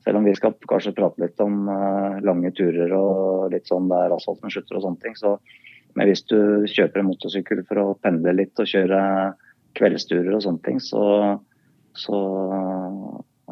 selv 0.07 0.21
om 0.21 0.25
vi 0.25 0.37
skal 0.39 0.55
kanskje 0.71 0.95
prate 0.95 1.19
litt 1.19 1.41
om 1.43 1.67
uh, 1.67 2.21
lange 2.23 2.53
turer 2.55 2.93
og 2.95 3.49
litt 3.51 3.67
sånn 3.67 3.89
der 3.91 4.15
asfalten 4.15 4.53
slutter 4.55 4.79
og 4.79 4.85
sånne 4.85 5.03
ting. 5.03 5.17
Så, 5.19 5.33
men 5.99 6.07
hvis 6.07 6.23
du 6.31 6.39
kjøper 6.71 7.03
en 7.03 7.09
motorsykkel 7.09 7.65
for 7.67 7.83
å 7.83 7.97
pendle 7.99 8.37
litt 8.39 8.63
og 8.63 8.71
kjøre 8.71 9.01
kveldsturer 9.77 10.31
og 10.37 10.45
sånne 10.45 10.63
ting, 10.63 10.79
så, 10.79 11.03
så 11.99 12.21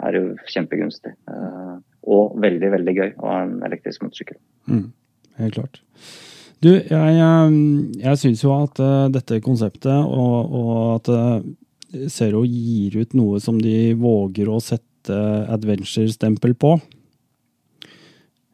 er 0.05 0.15
det 0.15 0.23
jo 0.23 0.55
kjempegunstig. 0.55 1.17
Uh, 1.27 1.83
og 2.15 2.39
veldig, 2.39 2.71
veldig 2.77 2.97
gøy 3.01 3.11
å 3.19 3.33
ha 3.33 3.43
en 3.49 3.59
elektrisk 3.67 4.07
motorsykkel. 4.07 4.39
Mm, 4.71 4.87
helt 5.41 5.59
klart. 5.59 5.83
Du, 6.63 6.71
jeg, 6.71 6.89
eh, 7.19 7.55
jeg 7.99 8.21
syns 8.21 8.41
jo 8.45 8.55
at 8.55 8.79
dette 9.13 9.43
konseptet 9.45 9.91
og, 10.07 10.55
og 10.55 10.77
at 10.95 12.09
Zero 12.15 12.41
gir 12.47 12.95
ut 13.03 13.13
noe 13.19 13.41
som 13.43 13.59
de 13.61 13.93
våger 13.99 14.49
å 14.49 14.63
sette 14.63 14.94
sette 15.05 15.53
adventure-stempel 15.53 16.55
på, 16.57 16.79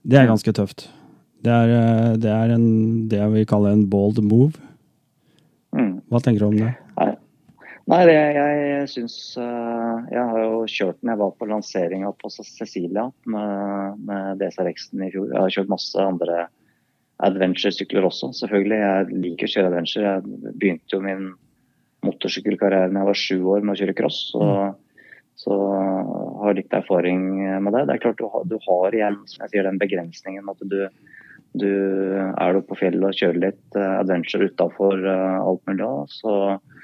det 0.02 0.18
er 0.18 0.26
ganske 0.26 0.52
tøft. 0.52 0.88
Det 1.44 1.50
er, 1.50 1.68
eh, 1.68 2.16
det 2.18 2.30
er 2.30 2.54
en, 2.54 3.08
det 3.08 3.18
jeg 3.18 3.30
vil 3.32 3.46
kalle 3.46 3.72
en 3.72 3.88
bold 3.88 4.20
move. 4.22 4.58
Mm. 5.72 6.00
Hva 6.10 6.20
tenker 6.20 6.40
du 6.40 6.46
om 6.48 6.56
det? 6.56 6.74
Nei, 6.98 7.14
Nei 7.90 8.00
det, 8.06 8.14
jeg 8.14 8.88
syns 8.90 9.14
uh, 9.38 10.02
Jeg 10.10 10.22
har 10.22 10.40
jo 10.42 10.64
kjørt 10.66 10.98
den. 11.00 11.10
Jeg 11.10 11.20
var 11.20 11.30
på 11.38 11.46
lanseringa 11.46 12.10
på 12.18 12.30
Cecilia 12.30 13.08
med, 13.24 14.00
med 14.06 14.40
DSRX-en 14.42 15.06
i 15.06 15.10
fjor. 15.10 15.30
Jeg 15.30 15.40
har 15.40 15.54
kjørt 15.54 15.72
masse 15.72 16.02
andre 16.02 16.48
adventure-sykler 17.20 18.06
også. 18.06 18.32
Selvfølgelig, 18.36 18.78
jeg 18.82 19.22
liker 19.24 19.48
å 19.48 19.54
kjøre 19.54 19.72
adventure. 19.72 20.12
Jeg 20.12 20.54
begynte 20.60 20.96
jo 20.96 21.02
min 21.04 21.26
motorsykkelkarriere 22.06 22.92
da 22.92 23.02
jeg 23.02 23.10
var 23.10 23.20
sju 23.24 23.38
år 23.54 23.64
med 23.64 23.74
å 23.74 23.80
kjøre 23.80 23.96
cross. 23.98 24.22
Så, 24.32 24.44
så 25.40 25.56
har 26.42 26.56
litt 26.56 26.74
erfaring 26.76 27.22
med 27.64 27.72
det. 27.72 27.86
Det 27.88 27.94
er 27.94 28.02
klart 28.02 28.20
du 28.20 28.28
har, 28.28 28.44
du 28.48 28.58
har 28.66 28.96
igjen 28.96 29.20
som 29.30 29.46
jeg 29.46 29.54
sier, 29.54 29.68
den 29.68 29.80
begrensningen 29.80 30.50
at 30.52 30.64
du, 30.68 30.80
du 31.56 31.70
er 32.28 32.56
du 32.56 32.60
på 32.66 32.76
fjellet 32.78 33.06
og 33.08 33.16
kjører 33.16 33.40
litt 33.46 33.78
uh, 33.78 34.00
adventure 34.02 34.50
utafor 34.50 35.00
uh, 35.00 35.40
alt 35.40 35.62
mulig, 35.70 35.88
så, 36.12 36.34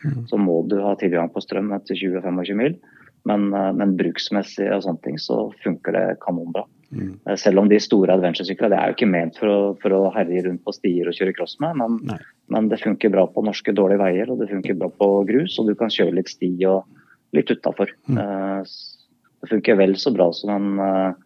mm. 0.04 0.22
så, 0.30 0.40
må 0.40 0.62
du 0.70 0.78
ha 0.82 0.94
tilgang 1.00 1.28
på 1.32 1.42
strøm 1.44 1.74
etter 1.76 1.98
20-25 1.98 2.62
mil. 2.62 2.78
Men, 3.26 3.48
men, 3.50 3.96
bruksmessig 3.98 4.68
og 4.70 4.84
sånne 4.84 5.02
ting 5.02 5.16
så 5.18 5.48
funker 5.64 5.96
det 5.96 6.02
kanonbra. 6.22 6.62
Mm. 6.94 7.16
Selv 7.42 7.58
om 7.58 7.66
de 7.66 7.80
store 7.82 8.14
adventure-syklene 8.14 8.70
det 8.70 8.78
er 8.78 8.92
jo 8.92 8.94
ikke 8.94 9.08
ment 9.10 9.40
for 9.40 9.50
å, 9.50 9.56
for 9.82 9.94
å, 9.96 10.02
herje 10.14 10.44
rundt 10.44 10.62
på 10.62 10.74
stier 10.76 11.10
og 11.10 11.16
kjøre 11.18 11.34
cross 11.34 11.56
med, 11.58 11.74
men, 11.80 12.20
men, 12.54 12.68
det 12.70 12.78
funker 12.84 13.10
bra 13.10 13.24
på 13.26 13.42
norske 13.42 13.74
dårlige 13.74 13.98
veier 14.04 14.30
og 14.30 14.38
det 14.38 14.46
funker 14.52 14.78
bra 14.78 14.92
på 14.94 15.08
grus. 15.26 15.58
Og 15.58 15.66
du 15.66 15.74
kan 15.74 15.90
kjøre 15.90 16.14
litt 16.20 16.30
sti 16.30 16.52
og 16.70 16.86
litt 17.34 17.50
utafor. 17.50 17.90
Mm. 18.06 18.20
det 18.62 19.48
funker 19.50 19.78
vel 19.78 19.96
så 19.98 20.12
bra 20.14 20.30
som 20.34 20.52
en 20.54 21.16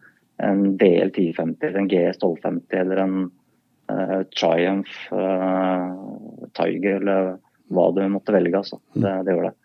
en 0.41 0.77
DL 0.77 1.07
1050 1.07 1.77
en 1.77 1.87
GS 1.87 2.17
1250 2.17 2.77
eller 2.77 2.97
en 2.97 3.17
uh, 3.91 4.21
Triumph 4.39 5.13
uh, 5.13 6.47
Tiger 6.57 7.01
eller 7.01 7.35
hva 7.71 7.89
du 7.95 8.01
måtte 8.11 8.33
velge. 8.35 8.57
Altså. 8.57 8.81
Mm. 8.95 9.03
Det, 9.03 9.15
det 9.25 9.35
gjør 9.35 9.49
det. 9.49 9.55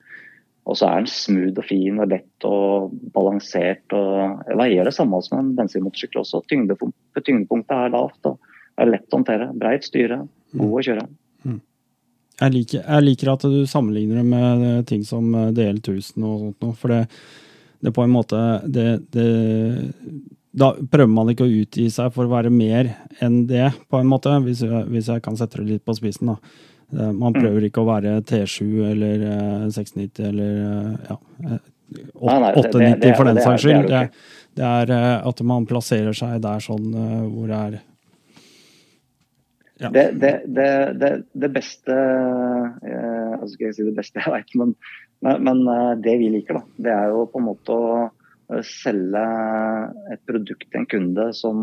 Og 0.67 0.79
så 0.79 0.89
er 0.89 1.03
den 1.03 1.11
smooth 1.11 1.63
og 1.63 1.67
fin 1.69 2.03
og 2.03 2.11
lett 2.11 2.47
og 2.47 2.95
balansert. 3.15 3.87
og 3.95 4.43
Veier 4.59 4.87
det 4.87 4.95
samme 4.95 5.21
som 5.23 5.39
en 5.41 5.53
bensinmotorsykkel 5.59 6.23
også. 6.23 6.43
Tyngdepunktet, 6.51 7.77
er 7.77 7.95
lavt 7.95 8.31
og 8.31 8.55
er 8.77 8.91
lett 8.91 9.07
å 9.11 9.21
håndtere. 9.21 9.53
Breit 9.59 9.87
styre, 9.87 10.25
god 10.59 10.75
å 10.81 10.85
kjøre. 10.89 11.07
Mm. 11.07 11.15
Jeg 12.37 12.53
liker, 12.53 12.83
jeg 12.85 13.05
liker, 13.07 13.33
at 13.33 13.45
du 13.49 13.61
sammenligner 13.69 14.21
det 14.21 14.27
med 14.29 14.87
ting 14.91 15.05
som 15.09 15.31
DL1000 15.57 16.25
og 16.27 16.41
sånt 16.43 16.65
noe. 16.67 16.77
For 16.77 16.93
det, 16.93 17.03
det 17.81 17.93
på 17.97 18.05
en 18.05 18.13
måte 18.13 18.41
det, 18.69 18.89
det, 19.17 19.29
da 20.57 20.71
prøver 20.77 21.13
man 21.13 21.33
ikke 21.33 21.47
å 21.47 21.53
utgi 21.63 21.89
seg 21.93 22.13
for 22.15 22.29
å 22.29 22.33
være 22.33 22.53
mer 22.53 22.93
enn 23.25 23.43
det, 23.49 23.71
på 23.89 24.01
en 24.01 24.09
måte, 24.09 24.33
hvis 24.45 24.65
jeg, 24.65 24.87
hvis 24.93 25.11
jeg 25.13 25.25
kan 25.25 25.37
sette 25.37 25.61
det 25.61 25.69
litt 25.71 25.85
på 25.87 25.97
spissen. 25.97 26.33
da. 26.33 26.39
Eh, 26.93 27.13
man 27.13 27.33
mm. 27.35 27.41
prøver 27.41 27.67
ikke 27.67 27.83
å 27.83 27.89
være 27.89 28.21
T7 28.27 28.69
eller 28.93 29.25
690 29.75 30.23
eh, 30.23 30.29
eller 30.31 30.63
eh, 30.63 31.11
ja, 31.11 31.59
890 32.23 33.17
for 33.19 33.29
den 33.29 33.43
saks 33.43 33.67
skyld. 33.67 33.91
Det, 33.91 34.07
det, 34.57 34.71
er 34.71 34.95
at 35.21 35.43
man 35.47 35.67
plasserer 35.69 36.17
seg 36.17 36.41
der 36.45 36.63
sånn 36.65 36.89
hvor 36.95 37.51
det 37.51 37.59
er 37.59 37.79
ja. 39.83 39.91
det, 39.93 40.05
det, 40.21 41.11
det, 41.37 41.51
beste 41.53 41.97
altså 41.97 43.51
skal 43.55 43.67
jeg 43.69 43.77
si 43.77 43.89
det 43.89 43.97
beste 43.99 44.21
jeg 44.25 44.33
vet, 44.33 44.55
men, 44.61 44.77
men, 45.25 45.43
men, 45.45 45.65
det 46.05 46.17
vi 46.21 46.31
liker, 46.33 46.61
da, 46.61 46.83
det 46.87 46.95
er 46.95 47.13
jo 47.15 47.27
på 47.33 47.43
en 47.43 47.49
måte 47.51 47.77
å 47.77 48.07
Eh, 48.53 48.63
selge 48.63 49.23
et 50.15 50.23
produkt 50.29 50.67
til 50.71 50.79
en 50.79 50.91
kunde 50.91 51.25
som 51.35 51.63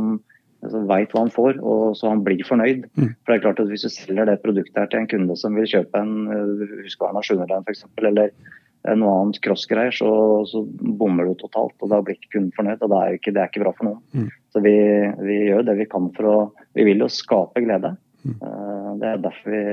altså, 0.63 0.82
veit 0.89 1.13
hva 1.13 1.23
han 1.23 1.32
får, 1.34 1.62
og 1.63 1.95
så 1.95 2.12
han 2.12 2.23
blir 2.26 2.43
fornøyd. 2.47 2.89
Mm. 2.99 3.13
For 3.23 3.32
det 3.32 3.38
er 3.38 3.45
klart 3.45 3.62
at 3.63 3.71
Hvis 3.71 3.86
du 3.88 3.91
selger 3.93 4.28
det 4.28 4.41
produktet 4.43 4.82
her 4.82 4.91
til 4.91 5.04
en 5.04 5.12
kunde 5.12 5.38
som 5.39 5.56
vil 5.56 5.69
kjøpe 5.69 6.04
en 6.04 6.28
eh, 6.28 6.76
Husqvarna 6.84 7.23
700 7.23 7.63
f.eks., 7.63 7.86
eller 8.04 8.36
noe 9.00 9.17
annet 9.22 9.39
crossgreier, 9.43 9.96
så, 9.96 10.10
så 10.50 10.63
bommer 11.00 11.30
du 11.30 11.38
totalt. 11.39 11.76
og 11.80 11.91
Da 11.91 12.02
blir 12.04 12.17
ikke 12.17 12.38
kunden 12.38 12.56
fornøyd. 12.56 12.82
og 12.84 12.91
Det 12.91 13.02
er 13.02 13.19
ikke, 13.19 13.36
det 13.36 13.43
er 13.43 13.52
ikke 13.52 13.63
bra 13.63 13.76
for 13.78 13.89
noen. 13.89 14.02
Mm. 14.12 14.32
Så 14.54 14.63
vi, 14.63 14.78
vi, 15.24 15.38
gjør 15.50 15.67
det 15.69 15.78
vi 15.80 15.89
kan 15.89 16.10
for 16.15 16.30
å 16.30 16.39
Vi 16.76 16.88
vil 16.88 17.06
jo 17.06 17.12
skape 17.12 17.63
glede. 17.63 17.96
Mm. 18.24 18.36
Eh, 18.36 18.89
det 19.00 19.12
er 19.12 19.24
derfor 19.24 19.56
vi 19.56 19.63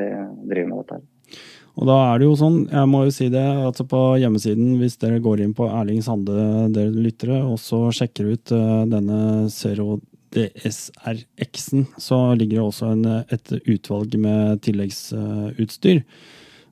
driver 0.53 0.71
med 0.71 0.79
dette. 0.83 1.01
her. 1.01 1.41
Og 1.81 1.87
da 1.89 1.97
er 2.11 2.21
det 2.21 2.27
jo 2.27 2.37
sånn, 2.37 2.57
jeg 2.69 2.89
må 2.91 3.05
jo 3.07 3.13
si 3.15 3.29
det, 3.33 3.43
altså 3.43 3.87
på 3.89 4.01
hjemmesiden, 4.21 4.73
hvis 4.81 4.99
dere 5.01 5.21
går 5.23 5.45
inn 5.45 5.55
på 5.57 5.69
Erling 5.71 6.03
Sande, 6.05 6.35
dere 6.75 6.91
lyttere, 6.93 7.39
og 7.47 7.61
så 7.63 7.87
sjekker 7.95 8.33
ut 8.35 8.53
uh, 8.53 8.83
denne 8.91 9.47
Zero 9.55 10.01
DSRX-en, 10.35 11.87
så 11.99 12.19
ligger 12.39 12.59
det 12.59 12.67
også 12.67 12.91
en, 12.95 13.07
et 13.33 13.55
utvalg 13.65 14.19
med 14.21 14.61
tilleggsutstyr. 14.67 16.03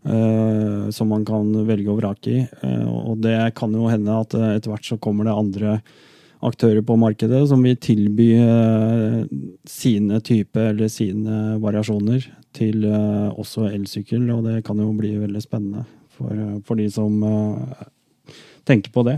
Uh, 0.06 0.90
som 0.94 1.10
man 1.10 1.24
kan 1.26 1.50
velge 1.66 1.90
og 1.90 1.98
vrake 1.98 2.30
i. 2.30 2.42
Uh, 2.62 3.10
og 3.10 3.18
det 3.24 3.34
kan 3.58 3.72
jo 3.74 3.88
hende 3.90 4.14
at 4.14 4.36
etter 4.54 4.70
hvert 4.70 4.86
så 4.86 4.98
kommer 5.02 5.26
det 5.26 5.34
andre 5.34 5.78
aktører 6.38 6.84
på 6.86 6.94
markedet 6.94 7.40
som 7.50 7.64
vil 7.66 7.74
tilby 7.82 8.28
sine 9.66 10.20
type 10.22 10.62
eller 10.70 10.86
sine 10.86 11.56
variasjoner 11.58 12.28
til 12.54 12.84
også 12.86 13.64
elsykkel, 13.72 14.22
og 14.30 14.46
det 14.46 14.60
kan 14.62 14.78
jo 14.78 14.86
bli 14.94 15.16
veldig 15.18 15.42
spennende 15.42 15.82
for, 16.14 16.30
for 16.62 16.78
de 16.78 16.86
som 16.94 17.18
tenker 18.70 18.94
på 18.94 19.02
det. 19.10 19.16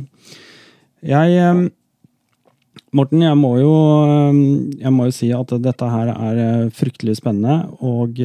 Jeg 1.05 1.69
Morten, 2.97 3.21
jeg 3.21 3.37
må, 3.37 3.53
jo, 3.61 3.75
jeg 4.81 4.95
må 4.97 5.11
jo 5.11 5.15
si 5.15 5.29
at 5.37 5.53
dette 5.61 5.93
her 5.93 6.15
er 6.17 6.73
fryktelig 6.73 7.19
spennende, 7.21 7.69
og 7.85 8.17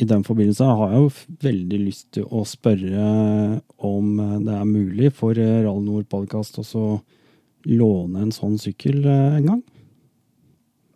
i 0.00 0.06
den 0.08 0.22
forbindelse 0.24 0.64
har 0.64 0.92
jeg 0.92 1.02
jo 1.02 1.10
veldig 1.44 1.80
lyst 1.82 2.06
til 2.16 2.24
å 2.32 2.46
spørre 2.48 3.08
om 3.76 4.14
det 4.46 4.54
er 4.56 4.68
mulig 4.68 5.10
for 5.16 5.36
Rall 5.36 5.82
Nord 5.84 6.08
podcast 6.12 6.56
å 6.62 6.86
låne 7.68 8.26
en 8.26 8.34
sånn 8.34 8.58
sykkel 8.60 9.04
eh, 9.06 9.38
en 9.38 9.48
gang? 9.48 9.62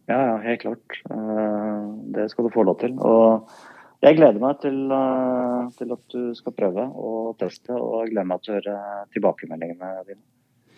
Ja, 0.06 0.18
ja, 0.18 0.36
helt 0.44 0.62
klart. 0.62 1.00
Eh, 1.10 1.88
det 2.14 2.28
skal 2.32 2.46
du 2.46 2.54
få 2.54 2.66
lov 2.66 2.78
til. 2.82 2.94
Og 3.02 3.46
jeg 4.04 4.18
gleder 4.18 4.42
meg 4.42 4.60
til, 4.62 4.78
eh, 4.94 5.60
til 5.78 5.94
at 5.96 6.14
du 6.14 6.32
skal 6.38 6.56
prøve 6.56 6.86
og 6.94 7.36
teste, 7.42 7.74
og 7.74 8.04
jeg 8.04 8.14
gleder 8.14 8.30
meg 8.32 8.42
til 8.42 8.54
å 8.54 8.58
høre 8.60 8.80
tilbakemeldingene 9.16 9.92
dine. 10.08 10.22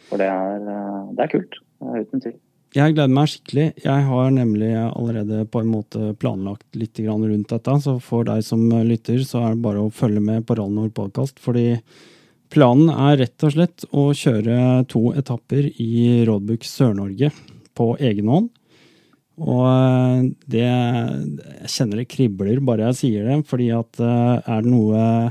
For 0.09 0.21
det 0.21 0.29
er, 0.33 0.69
det 1.13 1.25
er 1.25 1.33
kult, 1.35 1.59
uten 1.85 2.23
tvil. 2.25 2.39
Jeg 2.77 2.93
gleder 2.93 3.13
meg 3.17 3.31
skikkelig. 3.33 3.67
Jeg 3.81 4.05
har 4.05 4.33
nemlig 4.35 4.75
allerede 4.77 5.47
på 5.49 5.63
en 5.63 5.71
måte 5.73 6.11
planlagt 6.21 6.77
litt 6.77 6.99
rundt 7.01 7.49
dette. 7.49 7.77
Så 7.81 7.95
for 8.05 8.29
deg 8.29 8.43
som 8.45 8.67
lytter, 8.85 9.23
så 9.25 9.41
er 9.41 9.55
det 9.55 9.65
bare 9.65 9.81
å 9.87 9.93
følge 9.95 10.21
med 10.21 10.45
på 10.45 10.59
Rallnord 10.59 10.93
podkast. 10.93 11.41
Fordi 11.41 11.79
planen 12.53 12.91
er 12.93 13.17
rett 13.23 13.47
og 13.47 13.55
slett 13.55 13.87
å 13.89 14.11
kjøre 14.13 14.85
to 14.93 15.15
etapper 15.17 15.71
i 15.81 16.27
Rådbukk 16.29 16.69
Sør-Norge 16.69 17.31
på 17.73 17.87
egen 18.05 18.29
hånd. 18.29 18.51
Og 19.39 19.65
eh, 19.71 20.29
det 20.51 20.67
Jeg 20.67 21.73
kjenner 21.73 22.03
det 22.03 22.11
kribler 22.11 22.61
bare 22.61 22.91
jeg 22.91 22.99
sier 23.01 23.31
det, 23.31 23.39
fordi 23.49 23.71
at 23.73 24.03
eh, 24.03 24.43
er 24.45 24.67
det 24.67 24.73
noe 24.75 25.31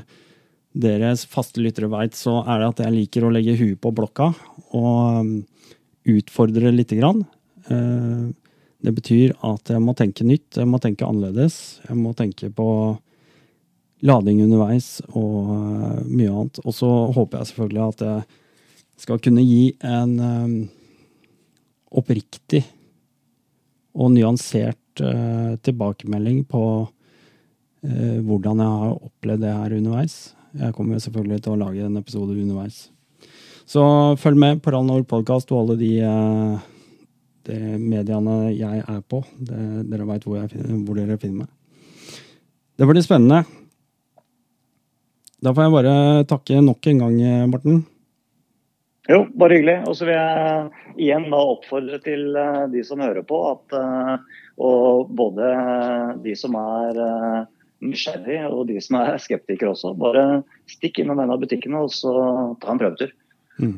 deres 0.78 1.26
faste 1.30 1.62
lyttere 1.62 1.90
veit, 1.92 2.18
så 2.18 2.40
er 2.46 2.64
det 2.64 2.72
at 2.72 2.82
jeg 2.86 2.96
liker 2.96 3.28
å 3.28 3.32
legge 3.34 3.58
huet 3.60 3.80
på 3.82 3.94
blokka 3.94 4.32
og 4.78 5.38
utfordre 6.08 6.72
lite 6.72 6.98
grann. 7.00 7.26
Eh, 7.68 8.28
det 8.86 8.94
betyr 8.94 9.34
at 9.46 9.72
jeg 9.74 9.82
må 9.84 9.96
tenke 9.98 10.26
nytt, 10.28 10.60
jeg 10.60 10.70
må 10.70 10.80
tenke 10.82 11.08
annerledes. 11.08 11.80
Jeg 11.88 11.98
må 12.00 12.14
tenke 12.18 12.50
på 12.54 12.70
lading 14.06 14.44
underveis 14.46 15.00
og 15.10 15.54
eh, 15.56 16.02
mye 16.08 16.34
annet. 16.34 16.62
Og 16.66 16.76
så 16.78 16.90
håper 17.16 17.42
jeg 17.42 17.52
selvfølgelig 17.52 17.86
at 17.88 18.06
jeg 18.08 18.28
skal 19.04 19.22
kunne 19.22 19.46
gi 19.46 19.64
en 19.86 20.14
um, 20.18 20.54
oppriktig 22.02 22.64
og 23.98 24.10
nyansert 24.16 24.82
tilbakemelding 24.98 26.40
på 26.50 26.62
hvordan 28.26 28.64
jeg 28.64 28.80
har 28.82 28.96
opplevd 29.06 29.44
det 29.46 29.54
her 29.54 29.76
underveis. 29.78 30.16
Jeg 30.58 30.74
kommer 30.74 31.02
selvfølgelig 31.02 31.44
til 31.46 31.54
å 31.54 31.60
lage 31.62 31.86
en 31.86 32.00
episode 32.00 32.34
underveis. 32.34 32.88
Så 33.68 33.84
følg 34.16 34.40
med 34.40 34.62
på 34.64 34.72
Rall 34.72 34.86
Nord 34.88 35.04
podkast 35.12 35.50
og 35.52 35.66
alle 35.66 35.76
de, 35.82 35.90
eh, 36.00 36.60
de, 37.50 37.58
mediene 37.76 38.54
jeg 38.56 38.80
er 38.80 39.02
på. 39.04 39.20
Det, 39.44 39.60
dere 39.92 40.08
veit 40.08 40.24
hvor, 40.24 40.46
hvor, 40.48 40.96
dere 40.96 41.18
finner 41.20 41.42
meg. 41.42 41.50
Det 42.80 42.88
blir 42.88 43.04
spennende. 43.04 43.42
Da 45.44 45.52
får 45.52 45.68
jeg 45.68 45.76
bare 45.76 45.98
takke 46.32 46.62
nok 46.64 46.90
en 46.94 47.04
gang, 47.04 47.20
Morten. 47.52 47.84
Jo, 49.12 49.20
bare 49.36 49.60
hyggelig. 49.60 49.78
Og 49.92 50.00
så 50.00 50.08
vil 50.08 50.16
jeg 50.16 51.04
igjen 51.04 51.28
da 51.36 51.44
oppfordre 51.52 52.00
til 52.08 52.40
eh, 52.40 52.64
de 52.72 52.88
som 52.88 53.04
hører 53.04 53.28
på, 53.28 53.44
at, 53.52 53.78
eh, 53.84 54.42
og 54.64 55.12
både 55.12 55.54
de 56.24 56.40
som 56.40 56.56
er 56.64 57.04
nysgjerrige 57.84 58.48
og 58.48 58.70
de 58.72 58.80
som 58.80 59.02
er 59.04 59.20
skeptikere 59.20 59.76
også, 59.76 59.92
bare 60.00 60.46
stikk 60.72 61.04
innom 61.04 61.20
en 61.20 61.36
av 61.36 61.44
butikkene 61.44 61.84
og 61.84 61.92
så 61.92 62.16
ta 62.64 62.72
en 62.72 62.80
prøvetur. 62.80 63.12
Mm. 63.58 63.78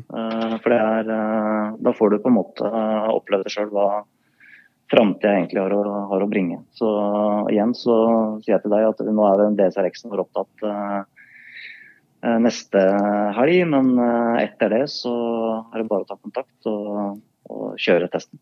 For 0.64 0.76
er 0.76 1.12
eh, 1.14 1.76
Da 1.80 1.94
får 1.96 2.12
du 2.12 2.18
på 2.20 2.32
en 2.32 2.36
måte 2.36 2.68
eh, 2.68 3.12
oppleve 3.14 3.52
sjøl 3.52 3.70
hva 3.72 4.04
framtida 4.90 5.36
egentlig 5.38 5.62
har 5.62 5.74
å, 5.76 5.84
har 6.10 6.24
å, 6.26 6.28
bringe. 6.30 6.64
Så 6.74 6.88
igjen 7.54 7.76
så 7.78 7.96
sier 8.42 8.56
jeg 8.56 8.64
til 8.64 8.74
deg 8.74 8.88
at 8.88 9.04
nå 9.06 9.26
er 9.28 9.44
det 9.44 9.50
DSRX-en 9.60 10.10
vår 10.10 10.24
opptatt 10.24 10.64
neste 12.42 12.82
helg, 13.38 13.60
men 13.70 13.92
etter 14.42 14.74
det 14.74 14.82
så 14.90 15.14
er 15.70 15.84
det 15.84 15.92
bare 15.92 16.08
å 16.08 16.10
ta 16.10 16.18
kontakt 16.18 16.68
og, 16.68 17.22
og 17.54 17.78
kjøre 17.80 18.10
testen. 18.10 18.42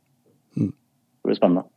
Mm. 0.56 0.72
Det 0.72 1.28
blir 1.28 1.38
spennende. 1.38 1.68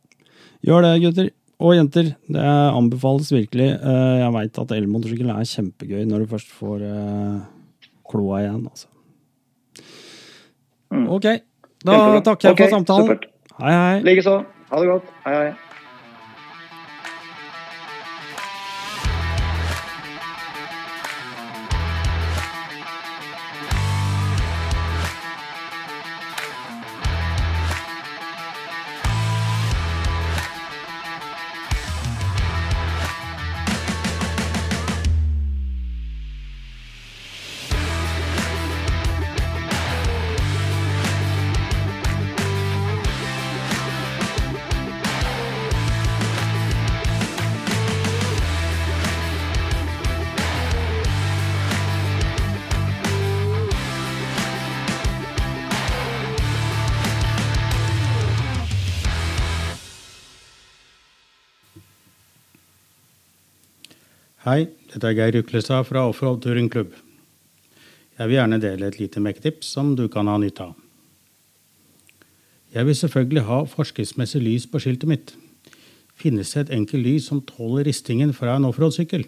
Gjør 0.63 0.87
det, 0.87 0.93
gutter. 1.03 1.29
Og 1.61 1.75
jenter. 1.75 2.13
Det 2.31 2.47
anbefales 2.47 3.33
virkelig. 3.35 3.73
Jeg 3.75 4.31
veit 4.37 4.63
at 4.63 4.73
elmotorsykkel 4.79 5.35
er 5.35 5.51
kjempegøy 5.51 6.07
når 6.07 6.23
du 6.23 6.31
først 6.31 6.55
får 6.61 6.87
kloa 8.07 8.45
igjen, 8.45 8.63
altså. 8.71 8.90
Mm. 10.91 11.07
Ok. 11.09 11.27
Da 11.85 11.97
takker 12.21 12.49
jeg 12.49 12.53
okay, 12.53 12.67
for 12.67 12.77
samtalen. 12.77 13.07
supert. 13.07 13.25
Hei, 13.61 13.73
hei. 13.73 13.99
Likeså. 14.05 14.41
Ha 14.71 14.79
det 14.81 14.89
godt. 14.91 15.13
Hei, 15.25 15.35
hei. 15.35 15.70
Hei, 64.41 64.71
dette 64.89 65.05
er 65.05 65.13
Geir 65.13 65.35
Uklestad 65.37 65.83
fra 65.85 66.01
Offroad 66.09 66.39
Turingklubb. 66.41 66.95
Jeg 68.17 68.25
vil 68.25 68.39
gjerne 68.39 68.57
dele 68.63 68.87
et 68.89 68.95
lite 68.97 69.21
mekketips 69.21 69.67
som 69.75 69.91
du 69.93 70.07
kan 70.09 70.25
ha 70.25 70.39
nytte 70.41 70.65
av. 70.65 70.71
Jeg 72.73 72.87
vil 72.87 72.97
selvfølgelig 72.97 73.43
ha 73.45 73.59
forskriftsmessig 73.69 74.41
lys 74.41 74.65
på 74.65 74.81
skiltet 74.81 75.11
mitt. 75.13 75.35
Finnes 76.17 76.55
det 76.55 76.63
et 76.63 76.73
enkelt 76.79 77.05
lys 77.05 77.29
som 77.29 77.43
tåler 77.45 77.85
ristingen 77.85 78.33
fra 78.33 78.57
en 78.57 78.65
offroad-sykkel? 78.71 79.27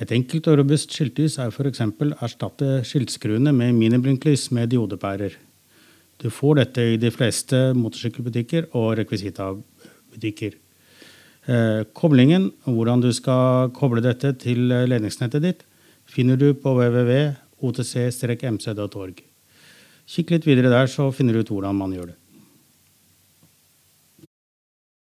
Et 0.00 0.16
enkelt 0.16 0.48
og 0.48 0.62
robust 0.62 0.96
skiltlys 0.96 1.36
er 1.44 1.52
f.eks. 1.52 1.84
erstatte 1.84 2.80
skiltskruene 2.88 3.52
med 3.52 3.76
miniblinklys 3.76 4.48
med 4.56 4.72
diodepærer. 4.72 5.36
Du 6.16 6.30
får 6.32 6.62
dette 6.64 6.90
i 6.94 6.96
de 6.96 7.12
fleste 7.12 7.66
motorsykkelbutikker 7.76 8.72
og 8.72 8.94
rekvisitabutikker. 9.04 10.63
Eh, 11.44 11.84
Koblingen, 11.92 12.52
hvordan 12.64 13.00
du 13.04 13.12
skal 13.12 13.68
koble 13.76 14.00
dette 14.04 14.32
til 14.40 14.72
eh, 14.72 14.86
ledningsnettet 14.88 15.42
ditt, 15.44 15.64
finner 16.08 16.36
du 16.40 16.54
på 16.56 16.72
www.otc-mc.org. 16.72 17.34
Kikk 20.04 20.30
litt 20.32 20.46
videre 20.48 20.70
der, 20.72 20.86
så 20.88 21.12
finner 21.12 21.32
du 21.36 21.40
ut 21.44 21.50
hvordan 21.52 21.76
man 21.76 21.92
gjør 21.92 22.06
det. 22.12 22.18